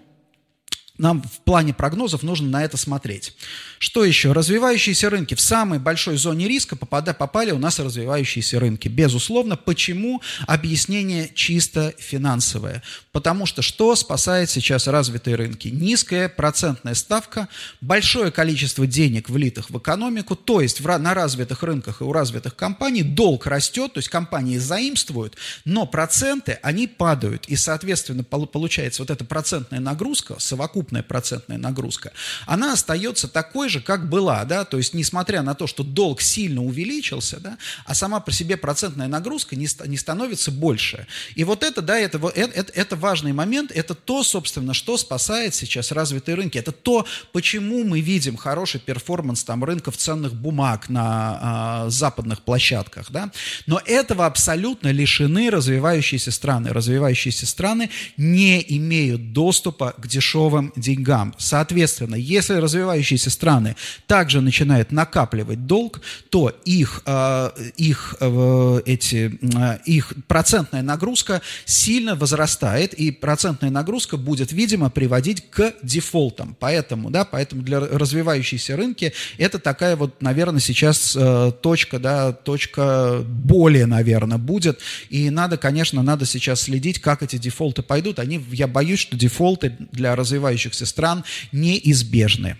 нам 1.00 1.22
в 1.22 1.40
плане 1.40 1.72
прогнозов 1.72 2.22
нужно 2.22 2.48
на 2.48 2.64
это 2.64 2.76
смотреть. 2.76 3.34
Что 3.82 4.04
еще? 4.04 4.32
Развивающиеся 4.32 5.08
рынки. 5.08 5.34
В 5.34 5.40
самой 5.40 5.78
большой 5.78 6.18
зоне 6.18 6.46
риска 6.46 6.76
попали 6.76 7.50
у 7.50 7.58
нас 7.58 7.78
развивающиеся 7.78 8.60
рынки. 8.60 8.88
Безусловно. 8.88 9.56
Почему? 9.56 10.20
Объяснение 10.46 11.30
чисто 11.34 11.94
финансовое. 11.98 12.82
Потому 13.10 13.46
что 13.46 13.62
что 13.62 13.96
спасает 13.96 14.50
сейчас 14.50 14.86
развитые 14.86 15.36
рынки? 15.36 15.68
Низкая 15.68 16.28
процентная 16.28 16.92
ставка, 16.92 17.48
большое 17.80 18.30
количество 18.30 18.86
денег, 18.86 19.30
влитых 19.30 19.70
в 19.70 19.78
экономику, 19.78 20.36
то 20.36 20.60
есть 20.60 20.82
в, 20.82 20.98
на 20.98 21.14
развитых 21.14 21.62
рынках 21.62 22.02
и 22.02 22.04
у 22.04 22.12
развитых 22.12 22.56
компаний 22.56 23.02
долг 23.02 23.46
растет, 23.46 23.94
то 23.94 23.98
есть 23.98 24.10
компании 24.10 24.58
заимствуют, 24.58 25.36
но 25.64 25.86
проценты, 25.86 26.58
они 26.62 26.86
падают. 26.86 27.46
И, 27.46 27.56
соответственно, 27.56 28.24
получается 28.24 29.00
вот 29.00 29.10
эта 29.10 29.24
процентная 29.24 29.80
нагрузка, 29.80 30.34
совокупная 30.38 31.02
процентная 31.02 31.56
нагрузка, 31.56 32.12
она 32.44 32.74
остается 32.74 33.26
такой 33.26 33.69
же, 33.70 33.80
как 33.80 34.08
была, 34.08 34.44
да, 34.44 34.64
то 34.64 34.76
есть 34.76 34.94
несмотря 34.94 35.42
на 35.42 35.54
то, 35.54 35.66
что 35.66 35.82
долг 35.82 36.20
сильно 36.20 36.62
увеличился, 36.62 37.40
да, 37.40 37.58
а 37.86 37.94
сама 37.94 38.20
по 38.20 38.32
себе 38.32 38.56
процентная 38.56 39.08
нагрузка 39.08 39.56
не, 39.56 39.68
не 39.86 39.96
становится 39.96 40.50
больше. 40.50 41.06
И 41.34 41.44
вот 41.44 41.62
это, 41.62 41.80
да, 41.82 41.98
это, 41.98 42.18
это, 42.34 42.52
это, 42.52 42.72
это 42.72 42.96
важный 42.96 43.32
момент, 43.32 43.70
это 43.72 43.94
то, 43.94 44.22
собственно, 44.22 44.74
что 44.74 44.96
спасает 44.96 45.54
сейчас 45.54 45.92
развитые 45.92 46.34
рынки, 46.34 46.58
это 46.58 46.72
то, 46.72 47.06
почему 47.32 47.84
мы 47.84 48.00
видим 48.00 48.36
хороший 48.36 48.80
перформанс 48.80 49.44
там 49.44 49.64
рынков 49.64 49.96
ценных 49.96 50.34
бумаг 50.34 50.88
на 50.88 51.38
а, 51.40 51.90
западных 51.90 52.42
площадках, 52.42 53.10
да, 53.10 53.30
но 53.66 53.80
этого 53.86 54.26
абсолютно 54.26 54.88
лишены 54.88 55.50
развивающиеся 55.50 56.30
страны. 56.30 56.70
Развивающиеся 56.70 57.46
страны 57.46 57.90
не 58.16 58.64
имеют 58.76 59.32
доступа 59.32 59.94
к 59.96 60.06
дешевым 60.06 60.72
деньгам. 60.76 61.34
Соответственно, 61.38 62.14
если 62.14 62.54
развивающиеся 62.54 63.30
страны 63.30 63.59
страны 63.60 63.76
также 64.06 64.40
начинают 64.40 64.92
накапливать 64.92 65.66
долг, 65.66 66.00
то 66.30 66.52
их, 66.64 67.02
э, 67.06 67.50
их, 67.76 68.16
э, 68.20 68.80
эти, 68.86 69.38
э, 69.42 69.78
их 69.84 70.12
процентная 70.26 70.82
нагрузка 70.82 71.42
сильно 71.64 72.14
возрастает, 72.14 72.94
и 72.94 73.10
процентная 73.10 73.70
нагрузка 73.70 74.16
будет, 74.16 74.52
видимо, 74.52 74.90
приводить 74.90 75.50
к 75.50 75.74
дефолтам. 75.82 76.56
Поэтому, 76.58 77.10
да, 77.10 77.24
поэтому 77.24 77.62
для 77.62 77.80
развивающейся 77.80 78.76
рынки 78.76 79.12
это 79.38 79.58
такая 79.58 79.96
вот, 79.96 80.22
наверное, 80.22 80.60
сейчас 80.60 81.16
точка, 81.62 81.98
да, 81.98 82.32
точка 82.32 83.22
боли, 83.24 83.82
наверное, 83.84 84.38
будет. 84.38 84.80
И 85.10 85.30
надо, 85.30 85.56
конечно, 85.56 86.02
надо 86.02 86.26
сейчас 86.26 86.62
следить, 86.62 87.00
как 87.00 87.22
эти 87.22 87.36
дефолты 87.36 87.82
пойдут. 87.82 88.18
Они, 88.18 88.40
я 88.52 88.66
боюсь, 88.66 89.00
что 89.00 89.16
дефолты 89.16 89.76
для 89.92 90.16
развивающихся 90.16 90.86
стран 90.86 91.24
неизбежны. 91.52 92.56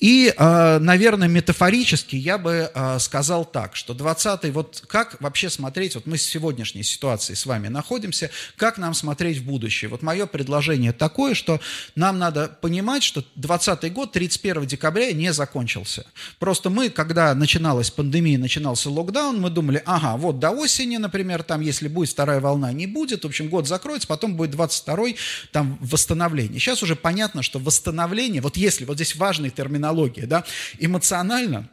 И, 0.00 0.32
а, 0.36 0.78
наверное, 0.78 1.26
метафорически 1.26 2.14
я 2.14 2.38
бы 2.38 2.70
а, 2.72 3.00
сказал 3.00 3.44
так, 3.44 3.74
что 3.74 3.94
20-й, 3.94 4.50
вот 4.52 4.84
как 4.86 5.20
вообще 5.20 5.50
смотреть, 5.50 5.96
вот 5.96 6.06
мы 6.06 6.18
с 6.18 6.22
сегодняшней 6.22 6.84
ситуацией 6.84 7.34
с 7.34 7.46
вами 7.46 7.66
находимся, 7.66 8.30
как 8.56 8.78
нам 8.78 8.94
смотреть 8.94 9.38
в 9.38 9.44
будущее? 9.44 9.88
Вот 9.88 10.02
мое 10.02 10.26
предложение 10.26 10.92
такое, 10.92 11.34
что 11.34 11.60
нам 11.96 12.18
надо 12.18 12.46
понимать, 12.60 13.02
что 13.02 13.24
20 13.34 13.92
год, 13.92 14.12
31 14.12 14.66
декабря 14.66 15.12
не 15.12 15.32
закончился. 15.32 16.06
Просто 16.38 16.70
мы, 16.70 16.90
когда 16.90 17.34
начиналась 17.34 17.90
пандемия, 17.90 18.38
начинался 18.38 18.90
локдаун, 18.90 19.40
мы 19.40 19.50
думали, 19.50 19.82
ага, 19.84 20.16
вот 20.16 20.38
до 20.38 20.50
осени, 20.50 20.98
например, 20.98 21.42
там, 21.42 21.60
если 21.60 21.88
будет 21.88 22.10
вторая 22.10 22.40
волна, 22.40 22.70
не 22.72 22.86
будет, 22.86 23.24
в 23.24 23.26
общем, 23.26 23.48
год 23.48 23.66
закроется, 23.66 24.06
потом 24.06 24.36
будет 24.36 24.54
22-й, 24.54 25.16
там, 25.50 25.76
восстановление. 25.80 26.60
Сейчас 26.60 26.84
уже 26.84 26.94
понятно, 26.94 27.42
что 27.42 27.58
восстановление, 27.58 28.40
вот 28.40 28.56
если, 28.56 28.84
вот 28.84 28.94
здесь 28.94 29.16
важный 29.16 29.50
терминал, 29.50 29.87
терминология, 29.88 30.26
да, 30.26 30.44
эмоционально 30.78 31.68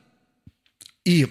и 1.04 1.28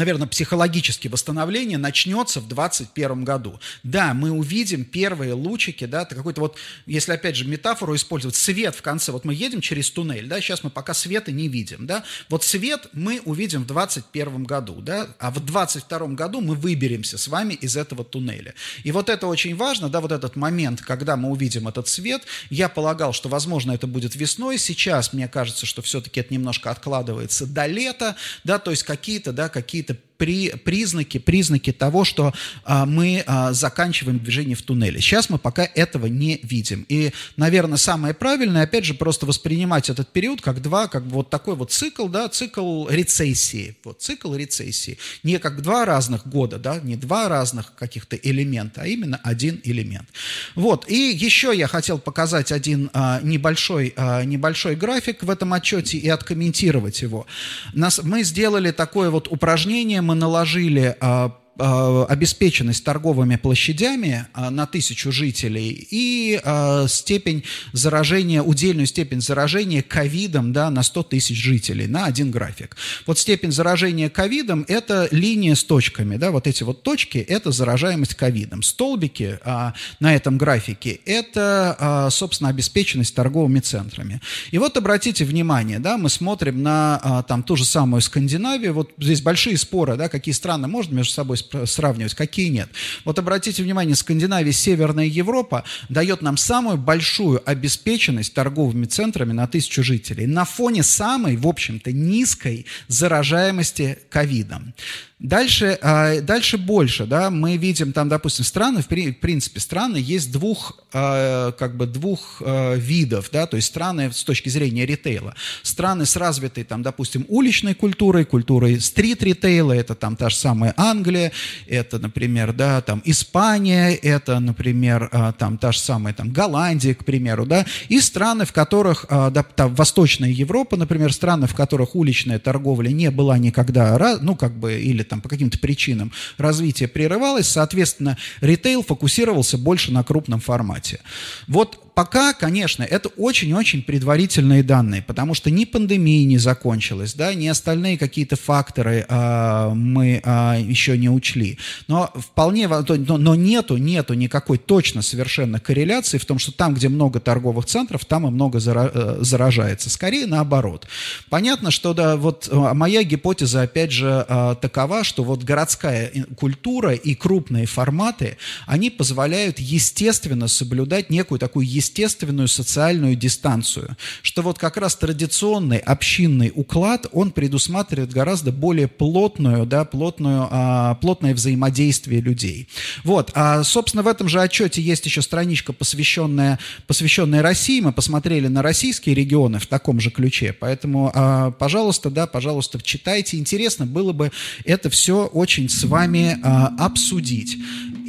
наверное, 0.00 0.26
психологически 0.26 1.08
восстановление 1.08 1.76
начнется 1.76 2.40
в 2.40 2.48
2021 2.48 3.22
году. 3.22 3.60
Да, 3.82 4.14
мы 4.14 4.30
увидим 4.30 4.84
первые 4.84 5.34
лучики, 5.34 5.84
да, 5.84 6.02
это 6.02 6.14
какой-то 6.14 6.40
вот, 6.40 6.56
если 6.86 7.12
опять 7.12 7.36
же 7.36 7.46
метафору 7.46 7.94
использовать, 7.94 8.34
свет 8.34 8.74
в 8.74 8.80
конце, 8.80 9.12
вот 9.12 9.26
мы 9.26 9.34
едем 9.34 9.60
через 9.60 9.90
туннель, 9.90 10.26
да, 10.26 10.40
сейчас 10.40 10.64
мы 10.64 10.70
пока 10.70 10.94
света 10.94 11.32
не 11.32 11.48
видим, 11.48 11.86
да, 11.86 12.02
вот 12.30 12.44
свет 12.44 12.88
мы 12.94 13.20
увидим 13.26 13.64
в 13.64 13.66
2021 13.66 14.44
году, 14.44 14.80
да, 14.80 15.08
а 15.18 15.30
в 15.30 15.34
2022 15.44 16.08
году 16.14 16.40
мы 16.40 16.54
выберемся 16.54 17.18
с 17.18 17.28
вами 17.28 17.52
из 17.52 17.76
этого 17.76 18.02
туннеля. 18.02 18.54
И 18.84 18.92
вот 18.92 19.10
это 19.10 19.26
очень 19.26 19.54
важно, 19.54 19.90
да, 19.90 20.00
вот 20.00 20.12
этот 20.12 20.34
момент, 20.34 20.80
когда 20.80 21.16
мы 21.16 21.28
увидим 21.28 21.68
этот 21.68 21.88
свет, 21.88 22.22
я 22.48 22.70
полагал, 22.70 23.12
что, 23.12 23.28
возможно, 23.28 23.72
это 23.72 23.86
будет 23.86 24.16
весной, 24.16 24.56
сейчас 24.56 25.12
мне 25.12 25.28
кажется, 25.28 25.66
что 25.66 25.82
все-таки 25.82 26.20
это 26.20 26.32
немножко 26.32 26.70
откладывается 26.70 27.46
до 27.46 27.66
лета, 27.66 28.16
да, 28.44 28.58
то 28.58 28.70
есть 28.70 28.84
какие-то, 28.84 29.32
да, 29.32 29.50
какие-то 29.50 29.89
the 29.90 30.09
при, 30.20 30.50
признаки, 30.50 31.16
признаки 31.16 31.72
того, 31.72 32.04
что 32.04 32.34
а, 32.64 32.84
мы 32.84 33.24
а, 33.26 33.54
заканчиваем 33.54 34.18
движение 34.18 34.54
в 34.54 34.60
туннеле. 34.60 35.00
Сейчас 35.00 35.30
мы 35.30 35.38
пока 35.38 35.64
этого 35.64 36.04
не 36.04 36.40
видим. 36.42 36.84
И, 36.90 37.12
наверное, 37.38 37.78
самое 37.78 38.12
правильное, 38.12 38.64
опять 38.64 38.84
же, 38.84 38.92
просто 38.92 39.24
воспринимать 39.24 39.88
этот 39.88 40.12
период 40.12 40.42
как 40.42 40.60
два, 40.60 40.88
как 40.88 41.04
вот 41.04 41.30
такой 41.30 41.56
вот 41.56 41.72
цикл, 41.72 42.06
да, 42.06 42.28
цикл 42.28 42.86
рецессии. 42.90 43.78
Вот 43.82 44.02
цикл 44.02 44.34
рецессии. 44.34 44.98
Не 45.22 45.38
как 45.38 45.62
два 45.62 45.86
разных 45.86 46.26
года, 46.26 46.58
да, 46.58 46.78
не 46.82 46.96
два 46.96 47.30
разных 47.30 47.74
каких-то 47.74 48.16
элемента, 48.16 48.82
а 48.82 48.86
именно 48.86 49.18
один 49.24 49.58
элемент. 49.64 50.10
Вот. 50.54 50.86
И 50.86 51.16
еще 51.16 51.56
я 51.56 51.66
хотел 51.66 51.98
показать 51.98 52.52
один 52.52 52.90
а, 52.92 53.20
небольшой, 53.22 53.94
а, 53.96 54.22
небольшой 54.24 54.76
график 54.76 55.22
в 55.22 55.30
этом 55.30 55.54
отчете 55.54 55.96
и 55.96 56.10
откомментировать 56.10 57.00
его. 57.00 57.26
Нас, 57.72 58.02
мы 58.02 58.22
сделали 58.22 58.70
такое 58.70 59.08
вот 59.08 59.28
упражнение, 59.30 60.02
мы 60.10 60.16
наложили 60.16 60.96
а, 61.00 61.30
обеспеченность 61.60 62.84
торговыми 62.84 63.36
площадями 63.36 64.26
э, 64.34 64.50
на 64.50 64.66
тысячу 64.66 65.12
жителей 65.12 65.86
и 65.90 66.40
э, 66.42 66.86
степень 66.88 67.44
заражения, 67.72 68.42
удельную 68.42 68.86
степень 68.86 69.20
заражения 69.20 69.82
ковидом 69.82 70.52
да, 70.52 70.70
на 70.70 70.82
100 70.82 71.02
тысяч 71.04 71.36
жителей 71.36 71.86
на 71.86 72.06
один 72.06 72.30
график. 72.30 72.76
Вот 73.06 73.18
степень 73.18 73.52
заражения 73.52 74.08
ковидом– 74.08 74.64
это 74.68 75.08
линия 75.10 75.54
с 75.54 75.64
точками. 75.64 76.16
Да, 76.16 76.30
вот 76.30 76.46
эти 76.46 76.62
вот 76.62 76.82
точки– 76.82 77.18
это 77.28 77.50
заражаемость 77.50 78.14
ковидом. 78.14 78.62
Столбики 78.62 79.38
на 79.44 80.14
этом 80.14 80.38
графике– 80.38 81.00
это, 81.04 82.08
собственно, 82.10 82.50
обеспеченность 82.50 83.14
торговыми 83.14 83.60
центрами. 83.60 84.20
И 84.50 84.58
вот 84.58 84.76
обратите 84.76 85.24
внимание, 85.24 85.78
да, 85.78 85.96
мы 85.96 86.08
смотрим 86.08 86.62
на 86.62 87.24
там, 87.28 87.42
ту 87.42 87.56
же 87.56 87.64
самую 87.64 88.00
Скандинавию. 88.00 88.74
Вот 88.74 88.90
здесь 88.98 89.22
большие 89.22 89.56
споры, 89.56 89.96
да, 89.96 90.08
какие 90.08 90.34
страны 90.34 90.68
можно 90.68 90.94
между 90.94 91.12
собой 91.12 91.36
сравнивать, 91.66 92.14
какие 92.14 92.48
нет. 92.48 92.68
Вот 93.04 93.18
обратите 93.18 93.62
внимание, 93.62 93.94
Скандинавия, 93.94 94.52
Северная 94.52 95.06
Европа 95.06 95.64
дает 95.88 96.22
нам 96.22 96.36
самую 96.36 96.76
большую 96.76 97.42
обеспеченность 97.48 98.34
торговыми 98.34 98.86
центрами 98.86 99.32
на 99.32 99.46
тысячу 99.46 99.82
жителей 99.82 100.26
на 100.26 100.44
фоне 100.44 100.82
самой, 100.82 101.36
в 101.36 101.46
общем-то, 101.46 101.92
низкой 101.92 102.66
заражаемости 102.88 103.98
ковидом. 104.08 104.74
Дальше, 105.20 105.78
а, 105.82 106.18
дальше 106.22 106.56
больше, 106.56 107.04
да, 107.04 107.28
мы 107.28 107.58
видим 107.58 107.92
там, 107.92 108.08
допустим, 108.08 108.42
страны, 108.42 108.80
в 108.80 108.86
принципе, 108.86 109.60
страны 109.60 109.98
есть 109.98 110.32
двух, 110.32 110.80
а, 110.94 111.52
как 111.52 111.76
бы 111.76 111.86
двух 111.86 112.40
а, 112.42 112.74
видов, 112.74 113.28
да, 113.30 113.46
то 113.46 113.56
есть 113.56 113.68
страны 113.68 114.10
с 114.14 114.24
точки 114.24 114.48
зрения 114.48 114.86
ритейла. 114.86 115.34
Страны 115.62 116.06
с 116.06 116.16
развитой, 116.16 116.64
там, 116.64 116.82
допустим, 116.82 117.26
уличной 117.28 117.74
культурой, 117.74 118.24
культурой 118.24 118.80
стрит-ритейла, 118.80 119.74
это 119.74 119.94
там 119.94 120.16
та 120.16 120.30
же 120.30 120.36
самая 120.36 120.72
Англия, 120.78 121.32
это, 121.66 121.98
например, 121.98 122.54
да, 122.54 122.80
там 122.80 123.02
Испания, 123.04 123.90
это, 123.90 124.40
например, 124.40 125.34
там 125.38 125.58
та 125.58 125.72
же 125.72 125.80
самая 125.80 126.14
там 126.14 126.30
Голландия, 126.30 126.94
к 126.94 127.04
примеру, 127.04 127.44
да, 127.44 127.66
и 127.90 128.00
страны, 128.00 128.46
в 128.46 128.54
которых, 128.54 129.04
да, 129.10 129.42
там, 129.42 129.74
Восточная 129.74 130.30
Европа, 130.30 130.78
например, 130.78 131.12
страны, 131.12 131.46
в 131.46 131.54
которых 131.54 131.94
уличная 131.94 132.38
торговля 132.38 132.88
не 132.88 133.10
была 133.10 133.36
никогда, 133.36 134.18
ну, 134.22 134.34
как 134.34 134.54
бы, 134.54 134.80
или 134.80 135.09
там 135.10 135.20
по 135.20 135.28
каким-то 135.28 135.58
причинам 135.58 136.12
развитие 136.38 136.88
прерывалось, 136.88 137.48
соответственно, 137.48 138.16
ритейл 138.40 138.82
фокусировался 138.82 139.58
больше 139.58 139.92
на 139.92 140.02
крупном 140.02 140.40
формате. 140.40 141.00
Вот 141.48 141.89
пока, 141.94 142.32
конечно, 142.32 142.82
это 142.82 143.08
очень-очень 143.10 143.82
предварительные 143.82 144.62
данные, 144.62 145.02
потому 145.02 145.34
что 145.34 145.50
ни 145.50 145.64
пандемия 145.64 146.24
не 146.24 146.38
закончилась, 146.38 147.14
да, 147.14 147.34
ни 147.34 147.46
остальные 147.46 147.98
какие-то 147.98 148.36
факторы 148.36 149.06
а, 149.08 149.74
мы 149.74 150.20
а, 150.24 150.56
еще 150.58 150.96
не 150.96 151.08
учли. 151.08 151.58
Но 151.88 152.12
вполне, 152.14 152.68
но, 152.68 153.16
но 153.18 153.34
нету, 153.34 153.76
нету 153.76 154.14
никакой 154.14 154.58
точно 154.58 155.02
совершенно 155.02 155.60
корреляции 155.60 156.18
в 156.18 156.24
том, 156.24 156.38
что 156.38 156.52
там, 156.52 156.74
где 156.74 156.88
много 156.88 157.20
торговых 157.20 157.66
центров, 157.66 158.04
там 158.04 158.26
и 158.26 158.30
много 158.30 158.60
зара, 158.60 158.90
э, 158.92 159.18
заражается. 159.20 159.90
Скорее 159.90 160.26
наоборот. 160.26 160.86
Понятно, 161.28 161.70
что 161.70 161.94
да, 161.94 162.16
вот 162.16 162.48
а, 162.50 162.74
моя 162.74 163.02
гипотеза, 163.02 163.62
опять 163.62 163.92
же, 163.92 164.24
а, 164.28 164.54
такова, 164.54 165.04
что 165.04 165.24
вот 165.24 165.42
городская 165.44 166.12
культура 166.36 166.94
и 166.94 167.14
крупные 167.14 167.66
форматы, 167.66 168.36
они 168.66 168.90
позволяют 168.90 169.58
естественно 169.58 170.48
соблюдать 170.48 171.10
некую 171.10 171.38
такую 171.38 171.66
естественную 171.80 172.46
социальную 172.46 173.16
дистанцию, 173.16 173.96
что 174.22 174.42
вот 174.42 174.58
как 174.58 174.76
раз 174.76 174.96
традиционный 174.96 175.78
общинный 175.78 176.52
уклад, 176.54 177.06
он 177.12 177.30
предусматривает 177.30 178.12
гораздо 178.12 178.52
более 178.52 178.86
плотную, 178.86 179.64
да, 179.64 179.84
плотную, 179.84 180.46
а, 180.50 180.94
плотное 180.96 181.34
взаимодействие 181.34 182.20
людей. 182.20 182.68
Вот, 183.02 183.30
а, 183.34 183.64
собственно, 183.64 184.02
в 184.02 184.08
этом 184.08 184.28
же 184.28 184.40
отчете 184.40 184.82
есть 184.82 185.06
еще 185.06 185.22
страничка, 185.22 185.72
посвященная, 185.72 186.58
посвященная 186.86 187.42
России, 187.42 187.80
мы 187.80 187.92
посмотрели 187.92 188.48
на 188.48 188.62
российские 188.62 189.14
регионы 189.14 189.58
в 189.58 189.66
таком 189.66 190.00
же 190.00 190.10
ключе, 190.10 190.52
поэтому, 190.52 191.10
а, 191.14 191.50
пожалуйста, 191.52 192.10
да, 192.10 192.26
пожалуйста, 192.26 192.78
читайте, 192.82 193.38
интересно 193.38 193.86
было 193.86 194.12
бы 194.12 194.30
это 194.64 194.90
все 194.90 195.24
очень 195.26 195.68
с 195.70 195.84
вами 195.84 196.38
а, 196.42 196.74
обсудить. 196.78 197.56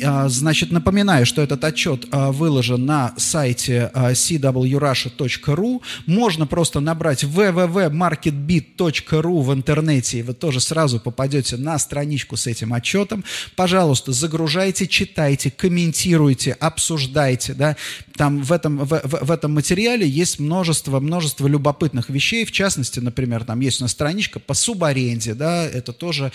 А, 0.03 0.27
значит, 0.29 0.71
напоминаю, 0.71 1.25
что 1.25 1.41
этот 1.41 1.63
отчет 1.63 2.05
а, 2.11 2.31
выложен 2.31 2.85
на 2.85 3.13
сайте 3.17 3.60
а, 3.69 4.11
cwrussia.ru. 4.11 5.81
Можно 6.05 6.47
просто 6.47 6.79
набрать 6.79 7.23
www.marketbit.ru 7.23 9.41
в 9.41 9.53
интернете, 9.53 10.19
и 10.19 10.21
вы 10.21 10.33
тоже 10.33 10.61
сразу 10.61 10.99
попадете 10.99 11.57
на 11.57 11.77
страничку 11.77 12.37
с 12.37 12.47
этим 12.47 12.71
отчетом. 12.73 13.23
Пожалуйста, 13.55 14.13
загружайте, 14.13 14.87
читайте, 14.87 15.51
комментируйте, 15.51 16.53
обсуждайте. 16.53 17.53
Да? 17.53 17.75
Там 18.15 18.41
в 18.41 18.51
этом, 18.51 18.77
в, 18.77 18.85
в, 18.85 19.25
в 19.25 19.31
этом 19.31 19.53
материале 19.53 20.07
есть 20.07 20.39
множество, 20.39 20.99
множество 20.99 21.47
любопытных 21.47 22.09
вещей. 22.09 22.45
В 22.45 22.51
частности, 22.51 22.99
например, 22.99 23.43
там 23.43 23.59
есть 23.59 23.81
у 23.81 23.83
нас 23.83 23.91
страничка 23.91 24.39
по 24.39 24.53
субаренде. 24.53 25.33
Да? 25.33 25.65
Это 25.65 25.93
тоже 25.93 26.31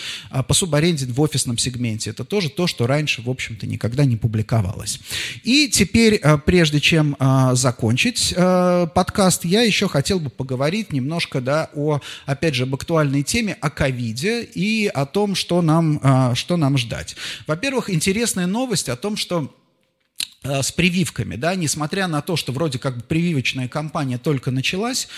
по 0.46 0.54
субаренде 0.54 1.06
в 1.06 1.20
офисном 1.20 1.58
сегменте. 1.58 2.10
Это 2.10 2.24
тоже 2.24 2.50
то, 2.50 2.66
что 2.66 2.86
раньше, 2.86 3.22
в 3.22 3.30
общем, 3.30 3.46
общем-то, 3.46 3.66
никогда 3.66 4.04
не 4.04 4.16
публиковалось. 4.16 5.00
И 5.44 5.68
теперь, 5.68 6.14
э, 6.14 6.38
прежде 6.38 6.80
чем 6.80 7.15
э, 7.18 7.54
закончить 7.54 8.34
э, 8.36 8.86
подкаст, 8.94 9.44
я 9.44 9.62
еще 9.62 9.88
хотел 9.88 10.20
бы 10.20 10.30
поговорить 10.30 10.92
немножко, 10.92 11.40
да, 11.40 11.70
о, 11.74 12.00
опять 12.26 12.54
же, 12.54 12.64
об 12.64 12.74
актуальной 12.74 13.22
теме, 13.22 13.56
о 13.60 13.70
ковиде 13.70 14.42
и 14.42 14.86
о 14.86 15.06
том, 15.06 15.34
что 15.34 15.62
нам, 15.62 16.34
что 16.34 16.56
нам 16.56 16.78
ждать. 16.78 17.16
Во-первых, 17.46 17.90
интересная 17.90 18.46
новость 18.46 18.88
о 18.88 18.96
том, 18.96 19.16
что 19.16 19.50
с 20.62 20.72
прививками, 20.72 21.36
да, 21.36 21.54
несмотря 21.54 22.06
на 22.06 22.22
то, 22.22 22.36
что 22.36 22.52
вроде 22.52 22.78
как 22.78 23.04
прививочная 23.06 23.68
кампания 23.68 24.18
только 24.18 24.50
началась, 24.50 25.08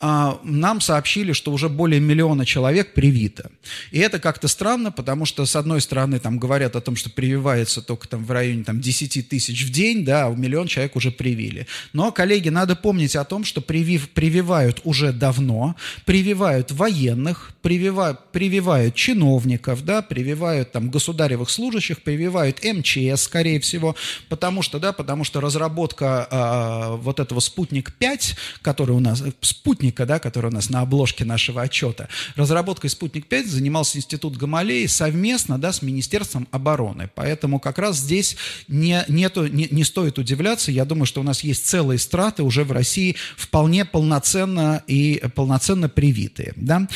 а, 0.00 0.40
нам 0.42 0.80
сообщили, 0.80 1.32
что 1.32 1.52
уже 1.52 1.68
более 1.68 2.00
миллиона 2.00 2.44
человек 2.44 2.94
привито. 2.94 3.50
И 3.90 3.98
это 3.98 4.18
как-то 4.18 4.48
странно, 4.48 4.92
потому 4.92 5.24
что, 5.24 5.44
с 5.46 5.56
одной 5.56 5.80
стороны, 5.80 6.18
там 6.18 6.38
говорят 6.38 6.76
о 6.76 6.80
том, 6.80 6.96
что 6.96 7.10
прививается 7.10 7.82
только 7.82 8.08
там 8.08 8.24
в 8.24 8.30
районе 8.30 8.64
там, 8.64 8.80
10 8.80 9.28
тысяч 9.28 9.64
в 9.64 9.70
день, 9.70 10.04
да, 10.04 10.26
а 10.26 10.30
миллион 10.30 10.66
человек 10.66 10.96
уже 10.96 11.10
привили. 11.10 11.66
Но, 11.92 12.12
коллеги, 12.12 12.48
надо 12.48 12.76
помнить 12.76 13.16
о 13.16 13.24
том, 13.24 13.44
что 13.44 13.60
привив, 13.60 14.10
прививают 14.10 14.80
уже 14.84 15.12
давно, 15.12 15.76
прививают 16.04 16.72
военных, 16.72 17.52
прививают, 17.62 18.30
прививают 18.32 18.94
чиновников, 18.94 19.84
да, 19.84 20.02
прививают 20.02 20.72
там 20.72 20.90
государевых 20.90 21.50
служащих, 21.50 22.02
прививают 22.02 22.64
МЧС, 22.64 23.22
скорее 23.22 23.60
всего, 23.60 23.96
потому 24.28 24.62
что 24.62 24.77
да, 24.78 24.92
потому 24.92 25.24
что 25.24 25.40
разработка 25.40 26.28
э, 26.30 26.96
вот 26.96 27.20
этого 27.20 27.40
«Спутник-5», 27.40 28.36
который 28.62 28.92
у 28.92 29.00
нас, 29.00 29.22
спутника, 29.40 30.06
да, 30.06 30.18
который 30.18 30.50
у 30.50 30.54
нас 30.54 30.70
на 30.70 30.80
обложке 30.80 31.24
нашего 31.24 31.62
отчета, 31.62 32.08
разработкой 32.36 32.90
«Спутник-5» 32.90 33.46
занимался 33.46 33.98
Институт 33.98 34.36
Гамалеи 34.36 34.86
совместно, 34.86 35.58
да, 35.58 35.72
с 35.72 35.82
Министерством 35.82 36.48
обороны. 36.50 37.10
Поэтому 37.14 37.60
как 37.60 37.78
раз 37.78 37.96
здесь 37.96 38.36
не, 38.68 39.04
нету, 39.08 39.46
не, 39.46 39.68
не 39.70 39.84
стоит 39.84 40.18
удивляться. 40.18 40.70
Я 40.70 40.84
думаю, 40.84 41.06
что 41.06 41.20
у 41.20 41.24
нас 41.24 41.42
есть 41.42 41.66
целые 41.66 41.98
страты 41.98 42.42
уже 42.42 42.64
в 42.64 42.72
России 42.72 43.16
вполне 43.36 43.84
полноценно 43.84 44.82
и 44.86 45.22
полноценно 45.34 45.88
привитые, 45.88 46.52
да. 46.56 46.86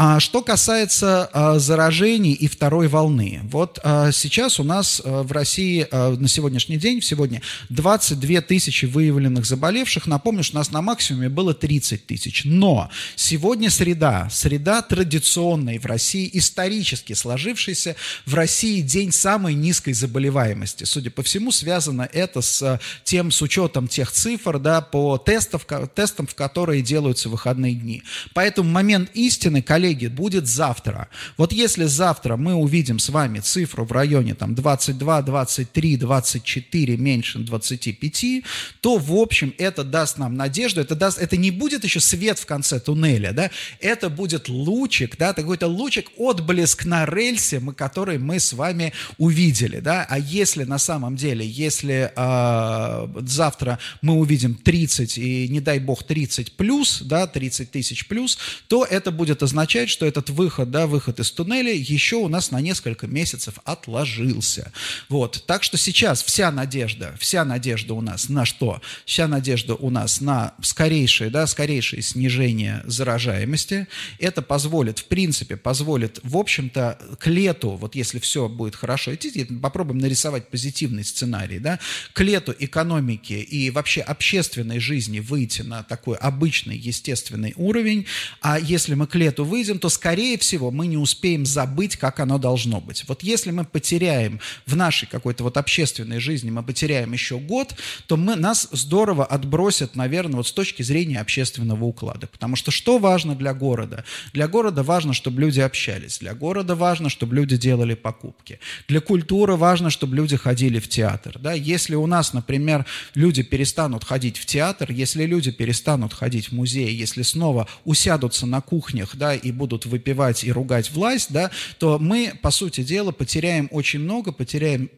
А 0.00 0.20
что 0.20 0.42
касается 0.42 1.28
а, 1.32 1.58
заражений 1.58 2.32
и 2.32 2.46
второй 2.46 2.86
волны, 2.86 3.40
вот 3.50 3.80
а, 3.82 4.12
сейчас 4.12 4.60
у 4.60 4.62
нас 4.62 5.02
а, 5.04 5.24
в 5.24 5.32
России 5.32 5.88
а, 5.90 6.14
на 6.14 6.28
сегодняшний 6.28 6.76
день, 6.76 7.02
сегодня 7.02 7.42
22 7.70 8.42
тысячи 8.42 8.84
выявленных 8.84 9.44
заболевших. 9.44 10.06
Напомню, 10.06 10.44
что 10.44 10.56
у 10.56 10.60
нас 10.60 10.70
на 10.70 10.82
максимуме 10.82 11.28
было 11.28 11.52
30 11.52 12.06
тысяч. 12.06 12.42
Но 12.44 12.92
сегодня 13.16 13.70
среда, 13.70 14.28
среда 14.30 14.82
традиционной 14.82 15.80
в 15.80 15.86
России, 15.86 16.30
исторически 16.32 17.14
сложившейся 17.14 17.96
в 18.24 18.34
России 18.34 18.82
день 18.82 19.10
самой 19.10 19.54
низкой 19.54 19.94
заболеваемости. 19.94 20.84
Судя 20.84 21.10
по 21.10 21.24
всему, 21.24 21.50
связано 21.50 22.08
это 22.12 22.40
с 22.40 22.80
тем, 23.02 23.32
с 23.32 23.42
учетом 23.42 23.88
тех 23.88 24.12
цифр, 24.12 24.60
да, 24.60 24.80
по 24.80 25.18
тестов, 25.18 25.66
тестам, 25.92 26.28
в 26.28 26.36
которые 26.36 26.82
делаются 26.82 27.28
выходные 27.28 27.74
дни. 27.74 28.04
Поэтому 28.32 28.70
момент 28.70 29.10
истины, 29.14 29.60
коллеги, 29.60 29.87
коллеги, 29.88 30.06
будет 30.06 30.46
завтра. 30.46 31.08
Вот 31.36 31.52
если 31.52 31.84
завтра 31.84 32.36
мы 32.36 32.54
увидим 32.54 32.98
с 32.98 33.08
вами 33.08 33.40
цифру 33.40 33.84
в 33.84 33.92
районе 33.92 34.34
там 34.34 34.54
22, 34.54 35.22
23, 35.22 35.96
24, 35.96 36.96
меньше 36.96 37.38
25, 37.38 38.44
то, 38.80 38.98
в 38.98 39.12
общем, 39.12 39.54
это 39.58 39.84
даст 39.84 40.18
нам 40.18 40.34
надежду, 40.34 40.80
это, 40.80 40.94
даст, 40.94 41.18
это 41.18 41.36
не 41.36 41.50
будет 41.50 41.84
еще 41.84 42.00
свет 42.00 42.38
в 42.38 42.46
конце 42.46 42.80
туннеля, 42.80 43.32
да, 43.32 43.50
это 43.80 44.10
будет 44.10 44.48
лучик, 44.48 45.16
да, 45.18 45.32
какой-то 45.32 45.66
лучик, 45.66 46.10
отблеск 46.16 46.84
на 46.84 47.06
рельсе, 47.06 47.60
мы, 47.60 47.72
который 47.72 48.18
мы 48.18 48.38
с 48.38 48.52
вами 48.52 48.92
увидели, 49.18 49.80
да, 49.80 50.06
а 50.08 50.18
если 50.18 50.64
на 50.64 50.78
самом 50.78 51.16
деле, 51.16 51.46
если 51.46 52.12
э, 52.14 53.08
завтра 53.26 53.78
мы 54.02 54.14
увидим 54.14 54.54
30 54.54 55.18
и, 55.18 55.48
не 55.48 55.60
дай 55.60 55.78
бог, 55.78 56.02
30 56.02 56.56
плюс, 56.56 57.02
да, 57.02 57.26
30 57.26 57.70
тысяч 57.70 58.06
плюс, 58.06 58.38
то 58.68 58.84
это 58.84 59.10
будет 59.10 59.42
означать, 59.42 59.77
означает, 59.78 59.90
что 59.90 60.06
этот 60.06 60.30
выход, 60.30 60.70
да, 60.70 60.86
выход 60.86 61.20
из 61.20 61.30
туннеля 61.30 61.72
еще 61.72 62.16
у 62.16 62.28
нас 62.28 62.50
на 62.50 62.60
несколько 62.60 63.06
месяцев 63.06 63.54
отложился. 63.64 64.72
Вот. 65.08 65.44
Так 65.46 65.62
что 65.62 65.76
сейчас 65.76 66.22
вся 66.22 66.50
надежда, 66.50 67.14
вся 67.18 67.44
надежда 67.44 67.94
у 67.94 68.00
нас 68.00 68.28
на 68.28 68.44
что? 68.44 68.80
Вся 69.04 69.28
надежда 69.28 69.74
у 69.74 69.90
нас 69.90 70.20
на 70.20 70.54
скорейшее, 70.62 71.30
да, 71.30 71.46
скорейшее 71.46 72.02
снижение 72.02 72.82
заражаемости. 72.86 73.86
Это 74.18 74.42
позволит, 74.42 74.98
в 74.98 75.04
принципе, 75.04 75.56
позволит, 75.56 76.18
в 76.22 76.36
общем-то, 76.36 76.98
к 77.18 77.26
лету, 77.28 77.70
вот 77.70 77.94
если 77.94 78.18
все 78.18 78.48
будет 78.48 78.74
хорошо 78.74 79.14
идти, 79.14 79.44
попробуем 79.44 79.98
нарисовать 79.98 80.48
позитивный 80.48 81.04
сценарий, 81.04 81.58
да, 81.60 81.78
к 82.12 82.20
лету 82.20 82.54
экономики 82.58 83.32
и 83.32 83.70
вообще 83.70 84.00
общественной 84.00 84.80
жизни 84.80 85.20
выйти 85.20 85.62
на 85.62 85.82
такой 85.82 86.16
обычный, 86.16 86.76
естественный 86.76 87.52
уровень, 87.56 88.06
а 88.40 88.58
если 88.58 88.94
мы 88.94 89.06
к 89.06 89.14
лету 89.14 89.44
выйдем, 89.44 89.67
выйдем, 89.68 89.78
то, 89.78 89.88
скорее 89.88 90.38
всего, 90.38 90.70
мы 90.70 90.86
не 90.86 90.96
успеем 90.96 91.44
забыть, 91.44 91.96
как 91.96 92.20
оно 92.20 92.38
должно 92.38 92.80
быть. 92.80 93.04
Вот 93.06 93.22
если 93.22 93.50
мы 93.50 93.64
потеряем 93.64 94.40
в 94.66 94.76
нашей 94.76 95.06
какой-то 95.06 95.44
вот 95.44 95.56
общественной 95.56 96.20
жизни, 96.20 96.50
мы 96.50 96.62
потеряем 96.62 97.12
еще 97.12 97.38
год, 97.38 97.74
то 98.06 98.16
мы, 98.16 98.36
нас 98.36 98.68
здорово 98.72 99.24
отбросят, 99.24 99.94
наверное, 99.96 100.36
вот 100.36 100.46
с 100.46 100.52
точки 100.52 100.82
зрения 100.82 101.20
общественного 101.20 101.84
уклада. 101.84 102.26
Потому 102.26 102.56
что 102.56 102.70
что 102.70 102.98
важно 102.98 103.34
для 103.34 103.52
города? 103.52 104.04
Для 104.32 104.48
города 104.48 104.82
важно, 104.82 105.12
чтобы 105.12 105.40
люди 105.42 105.60
общались. 105.60 106.18
Для 106.18 106.34
города 106.34 106.74
важно, 106.74 107.10
чтобы 107.10 107.36
люди 107.36 107.56
делали 107.56 107.94
покупки. 107.94 108.60
Для 108.88 109.00
культуры 109.00 109.56
важно, 109.56 109.90
чтобы 109.90 110.16
люди 110.16 110.36
ходили 110.36 110.78
в 110.78 110.88
театр. 110.88 111.38
Да? 111.38 111.52
Если 111.52 111.94
у 111.94 112.06
нас, 112.06 112.32
например, 112.32 112.86
люди 113.14 113.42
перестанут 113.42 114.04
ходить 114.04 114.38
в 114.38 114.46
театр, 114.46 114.90
если 114.90 115.26
люди 115.26 115.50
перестанут 115.50 116.14
ходить 116.14 116.48
в 116.48 116.52
музей, 116.52 116.94
если 116.94 117.22
снова 117.22 117.68
усядутся 117.84 118.46
на 118.46 118.60
кухнях 118.60 119.16
да, 119.16 119.34
и 119.34 119.52
будут 119.58 119.84
выпивать 119.84 120.44
и 120.44 120.52
ругать 120.52 120.90
власть, 120.90 121.32
да, 121.32 121.50
то 121.78 121.98
мы, 121.98 122.32
по 122.40 122.50
сути 122.50 122.82
дела, 122.82 123.12
потеряем 123.12 123.68
очень 123.70 124.00
много, 124.00 124.32
потеряем 124.32 124.88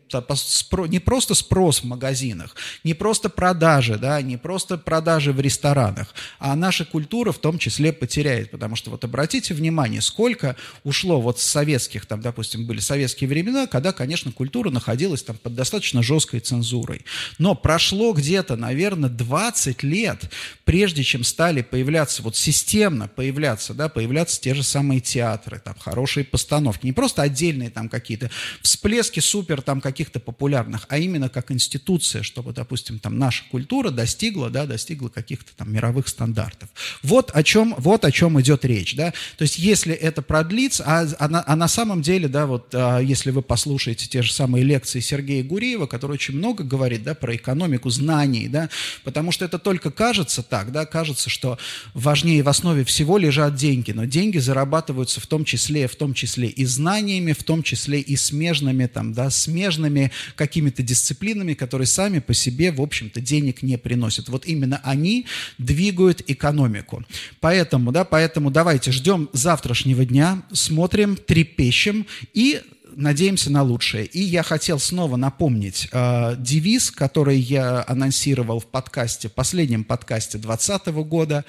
не 0.88 0.98
просто 0.98 1.34
спрос 1.34 1.80
в 1.80 1.84
магазинах, 1.84 2.54
не 2.84 2.94
просто 2.94 3.28
продажи, 3.28 3.96
да, 3.96 4.20
не 4.22 4.36
просто 4.36 4.76
продажи 4.76 5.32
в 5.32 5.40
ресторанах, 5.40 6.14
а 6.38 6.54
наша 6.56 6.84
культура 6.84 7.32
в 7.32 7.38
том 7.38 7.58
числе 7.58 7.92
потеряет, 7.92 8.50
потому 8.50 8.76
что 8.76 8.90
вот 8.90 9.04
обратите 9.04 9.54
внимание, 9.54 10.00
сколько 10.00 10.56
ушло 10.84 11.20
вот 11.20 11.40
с 11.40 11.42
советских, 11.42 12.06
там, 12.06 12.20
допустим, 12.20 12.66
были 12.66 12.80
советские 12.80 13.28
времена, 13.28 13.66
когда, 13.66 13.92
конечно, 13.92 14.32
культура 14.32 14.70
находилась 14.70 15.22
там 15.22 15.36
под 15.36 15.54
достаточно 15.54 16.02
жесткой 16.02 16.40
цензурой, 16.40 17.04
но 17.38 17.54
прошло 17.54 18.12
где-то, 18.12 18.56
наверное, 18.56 19.10
20 19.10 19.82
лет, 19.82 20.30
прежде 20.64 21.02
чем 21.02 21.24
стали 21.24 21.62
появляться, 21.62 22.22
вот 22.22 22.36
системно 22.36 23.08
появляться, 23.08 23.74
да, 23.74 23.88
появляться 23.88 24.39
те 24.40 24.54
же 24.54 24.62
самые 24.62 25.00
театры, 25.00 25.60
там, 25.62 25.74
хорошие 25.78 26.24
постановки, 26.24 26.86
не 26.86 26.92
просто 26.92 27.22
отдельные 27.22 27.70
там 27.70 27.88
какие-то 27.88 28.30
всплески 28.62 29.20
супер 29.20 29.62
там 29.62 29.80
каких-то 29.80 30.20
популярных, 30.20 30.86
а 30.88 30.98
именно 30.98 31.28
как 31.28 31.50
институция, 31.50 32.22
чтобы, 32.22 32.52
допустим, 32.52 32.98
там 32.98 33.18
наша 33.18 33.44
культура 33.50 33.90
достигла, 33.90 34.50
да, 34.50 34.66
достигла 34.66 35.08
каких-то 35.08 35.52
там 35.56 35.72
мировых 35.72 36.08
стандартов. 36.08 36.68
Вот 37.02 37.30
о 37.32 37.42
чем, 37.42 37.74
вот 37.78 38.04
о 38.04 38.12
чем 38.12 38.40
идет 38.40 38.64
речь, 38.64 38.96
да. 38.96 39.12
То 39.36 39.42
есть 39.42 39.58
если 39.58 39.94
это 39.94 40.22
продлится, 40.22 40.84
а, 40.86 41.06
а, 41.18 41.44
а 41.46 41.56
на 41.56 41.68
самом 41.68 42.02
деле, 42.02 42.28
да, 42.28 42.46
вот 42.46 42.74
а, 42.74 42.98
если 42.98 43.30
вы 43.30 43.42
послушаете 43.42 44.06
те 44.06 44.22
же 44.22 44.32
самые 44.32 44.64
лекции 44.64 45.00
Сергея 45.00 45.44
Гуриева, 45.44 45.86
который 45.86 46.12
очень 46.12 46.36
много 46.36 46.64
говорит, 46.64 47.02
да, 47.02 47.14
про 47.14 47.36
экономику 47.36 47.90
знаний, 47.90 48.48
да, 48.48 48.68
потому 49.04 49.32
что 49.32 49.44
это 49.44 49.58
только 49.58 49.90
кажется 49.90 50.42
так, 50.42 50.72
да, 50.72 50.86
кажется, 50.86 51.30
что 51.30 51.58
важнее 51.94 52.42
в 52.42 52.48
основе 52.48 52.84
всего 52.84 53.18
лежат 53.18 53.54
деньги, 53.54 53.92
но 53.92 54.04
деньги 54.04 54.29
зарабатываются 54.38 55.20
в 55.20 55.26
том 55.26 55.44
числе, 55.44 55.88
в 55.88 55.96
том 55.96 56.14
числе 56.14 56.48
и 56.48 56.64
знаниями, 56.64 57.32
в 57.32 57.42
том 57.42 57.62
числе 57.62 58.00
и 58.00 58.16
смежными, 58.16 58.86
там, 58.86 59.12
да, 59.12 59.30
смежными 59.30 60.10
какими-то 60.36 60.82
дисциплинами, 60.82 61.54
которые 61.54 61.86
сами 61.86 62.18
по 62.18 62.34
себе, 62.34 62.72
в 62.72 62.80
общем-то, 62.80 63.20
денег 63.20 63.62
не 63.62 63.78
приносят. 63.78 64.28
Вот 64.28 64.46
именно 64.46 64.80
они 64.84 65.26
двигают 65.58 66.22
экономику. 66.26 67.04
Поэтому, 67.40 67.92
да, 67.92 68.04
поэтому 68.04 68.50
давайте 68.50 68.92
ждем 68.92 69.28
завтрашнего 69.32 70.04
дня, 70.04 70.42
смотрим, 70.52 71.16
трепещем 71.16 72.06
и 72.34 72.60
надеемся 72.96 73.50
на 73.50 73.62
лучшее. 73.62 74.06
И 74.06 74.20
я 74.20 74.42
хотел 74.42 74.78
снова 74.78 75.16
напомнить 75.16 75.88
э, 75.92 76.34
девиз, 76.38 76.90
который 76.90 77.38
я 77.38 77.84
анонсировал 77.86 78.60
в 78.60 78.66
подкасте, 78.66 79.28
последнем 79.28 79.84
подкасте 79.84 80.38
2020 80.38 80.86
года. 81.08 81.44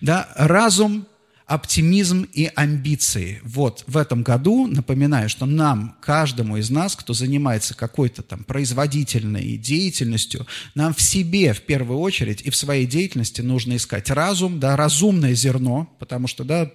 Да, 0.00 0.28
«Разум 0.36 1.06
оптимизм 1.50 2.28
и 2.32 2.48
амбиции. 2.54 3.40
Вот 3.42 3.82
в 3.88 3.96
этом 3.96 4.22
году, 4.22 4.68
напоминаю, 4.68 5.28
что 5.28 5.46
нам, 5.46 5.96
каждому 6.00 6.58
из 6.58 6.70
нас, 6.70 6.94
кто 6.94 7.12
занимается 7.12 7.74
какой-то 7.74 8.22
там 8.22 8.44
производительной 8.44 9.56
деятельностью, 9.56 10.46
нам 10.76 10.94
в 10.94 11.02
себе 11.02 11.52
в 11.52 11.62
первую 11.62 11.98
очередь 11.98 12.40
и 12.42 12.50
в 12.50 12.56
своей 12.56 12.86
деятельности 12.86 13.40
нужно 13.40 13.74
искать 13.74 14.10
разум, 14.10 14.60
да, 14.60 14.76
разумное 14.76 15.34
зерно, 15.34 15.92
потому 15.98 16.28
что, 16.28 16.44
да, 16.44 16.70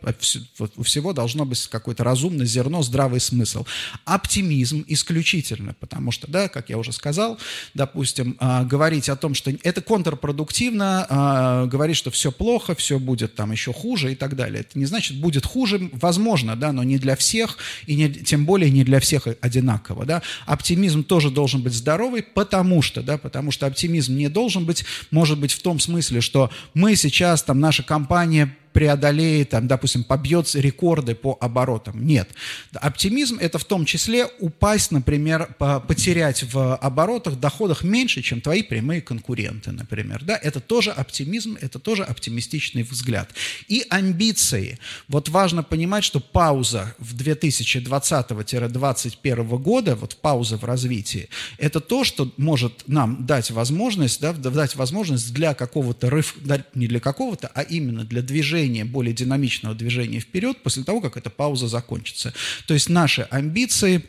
у 0.76 0.84
всего 0.84 1.14
должно 1.14 1.46
быть 1.46 1.66
какое-то 1.68 2.04
разумное 2.04 2.46
зерно, 2.46 2.84
здравый 2.84 3.22
смысл. 3.22 3.66
Оптимизм 4.04 4.84
исключительно, 4.90 5.74
потому 5.80 6.12
что, 6.12 6.30
да, 6.30 6.50
как 6.50 6.70
я 6.70 6.78
уже 6.78 6.92
сказал, 6.92 7.40
допустим, 7.76 8.36
э, 8.42 8.66
говорить 8.66 9.08
о 9.08 9.16
том, 9.16 9.36
что 9.36 9.52
это 9.64 9.80
контрпродуктивно, 9.80 11.08
э, 11.10 11.68
говорить, 11.68 11.96
что 11.96 12.12
все 12.12 12.30
плохо, 12.34 12.76
все 12.76 13.00
будет 13.00 13.36
там 13.36 13.54
еще 13.54 13.72
хуже 13.72 14.12
и 14.12 14.16
так 14.16 14.36
далее 14.36 14.65
это 14.70 14.80
не 14.80 14.86
значит, 14.86 15.18
будет 15.18 15.46
хуже, 15.46 15.90
возможно, 15.94 16.56
да, 16.56 16.72
но 16.72 16.84
не 16.84 16.98
для 16.98 17.16
всех, 17.16 17.58
и 17.86 17.96
не, 17.96 18.12
тем 18.12 18.46
более 18.46 18.70
не 18.70 18.84
для 18.84 19.00
всех 19.00 19.28
одинаково, 19.42 20.06
да. 20.06 20.22
Оптимизм 20.46 21.04
тоже 21.04 21.30
должен 21.30 21.62
быть 21.62 21.74
здоровый, 21.74 22.24
потому 22.24 22.82
что, 22.82 23.02
да, 23.02 23.18
потому 23.18 23.52
что 23.52 23.68
оптимизм 23.68 24.16
не 24.16 24.30
должен 24.30 24.66
быть, 24.66 24.86
может 25.12 25.40
быть, 25.40 25.52
в 25.52 25.62
том 25.62 25.80
смысле, 25.80 26.22
что 26.22 26.52
мы 26.74 26.96
сейчас, 26.96 27.44
там, 27.44 27.60
наша 27.60 27.84
компания 27.84 28.56
преодолеет, 28.76 29.50
там, 29.52 29.68
допустим, 29.68 30.04
побьет 30.04 30.54
рекорды 30.54 31.16
по 31.16 31.38
оборотам. 31.40 32.06
Нет. 32.06 32.30
Оптимизм– 32.74 33.38
это 33.42 33.58
в 33.58 33.64
том 33.64 33.86
числе 33.86 34.28
упасть, 34.40 34.92
например, 34.92 35.56
потерять 35.88 36.44
в 36.44 36.76
оборотах, 36.76 37.40
доходах 37.40 37.86
меньше, 37.86 38.22
чем 38.22 38.42
твои 38.42 38.64
прямые 38.64 39.02
конкуренты, 39.02 39.72
например. 39.72 40.26
Да? 40.26 40.36
Это 40.36 40.60
тоже 40.60 40.92
оптимизм, 40.92 41.58
это 41.62 41.80
тоже 41.80 42.04
оптимистичный 42.04 42.84
взгляд. 42.84 43.30
И 43.70 43.86
амбиции. 43.90 44.78
Вот 45.08 45.30
важно 45.30 45.64
понимать, 45.64 46.04
что 46.04 46.20
пауза 46.20 46.94
в 47.00 47.16
2020-2021 47.16 49.58
года, 49.58 49.96
вот 49.96 50.18
пауза 50.18 50.58
в 50.58 50.66
развитии, 50.66 51.30
это 51.60 51.80
то, 51.80 52.04
что 52.04 52.30
может 52.36 52.84
нам 52.88 53.26
дать 53.26 53.52
возможность, 53.52 54.20
да, 54.20 54.34
дать 54.34 54.76
возможность 54.76 55.34
для 55.34 55.54
какого-то 55.54 56.10
рыв, 56.10 56.36
не 56.74 56.88
для 56.88 57.00
какого-то, 57.00 57.50
а 57.56 57.62
именно 57.62 58.04
для 58.04 58.22
движения 58.22 58.65
движения, 58.66 58.86
более 58.86 59.14
динамичного 59.14 59.76
движения 59.76 60.20
вперед 60.20 60.62
после 60.64 60.84
того, 60.84 61.02
как 61.02 61.18
эта 61.18 61.30
пауза 61.30 61.68
закончится. 61.68 62.34
То 62.68 62.74
есть 62.74 62.90
наши 62.90 63.28
амбиции 63.32 64.04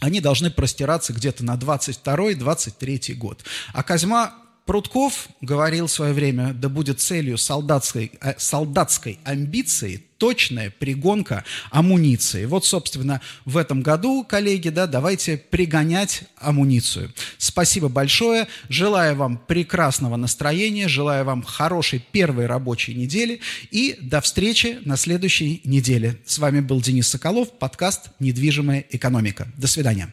они 0.00 0.20
должны 0.20 0.50
простираться 0.50 1.12
где-то 1.12 1.44
на 1.44 1.54
22-23 1.54 3.14
год. 3.14 3.44
А 3.72 3.82
Козьма 3.82 4.34
Прутков 4.66 5.28
говорил 5.40 5.86
в 5.86 5.92
свое 5.92 6.12
время, 6.12 6.52
да 6.52 6.68
будет 6.68 7.00
целью 7.00 7.38
солдатской, 7.38 8.10
э, 8.20 8.34
солдатской 8.36 9.20
амбиции 9.22 10.02
точная 10.18 10.70
пригонка 10.70 11.44
амуниции. 11.70 12.46
Вот, 12.46 12.64
собственно, 12.64 13.20
в 13.44 13.56
этом 13.58 13.82
году, 13.82 14.24
коллеги, 14.24 14.70
да, 14.70 14.88
давайте 14.88 15.36
пригонять 15.36 16.24
амуницию. 16.38 17.12
Спасибо 17.38 17.88
большое. 17.88 18.48
Желаю 18.68 19.14
вам 19.14 19.38
прекрасного 19.38 20.16
настроения, 20.16 20.88
желаю 20.88 21.24
вам 21.24 21.42
хорошей 21.42 22.00
первой 22.10 22.46
рабочей 22.46 22.94
недели 22.94 23.40
и 23.70 23.96
до 24.00 24.20
встречи 24.20 24.78
на 24.84 24.96
следующей 24.96 25.60
неделе. 25.64 26.18
С 26.26 26.38
вами 26.38 26.60
был 26.60 26.80
Денис 26.80 27.06
Соколов, 27.06 27.52
подкаст 27.58 28.10
«Недвижимая 28.18 28.84
экономика». 28.90 29.46
До 29.56 29.68
свидания. 29.68 30.12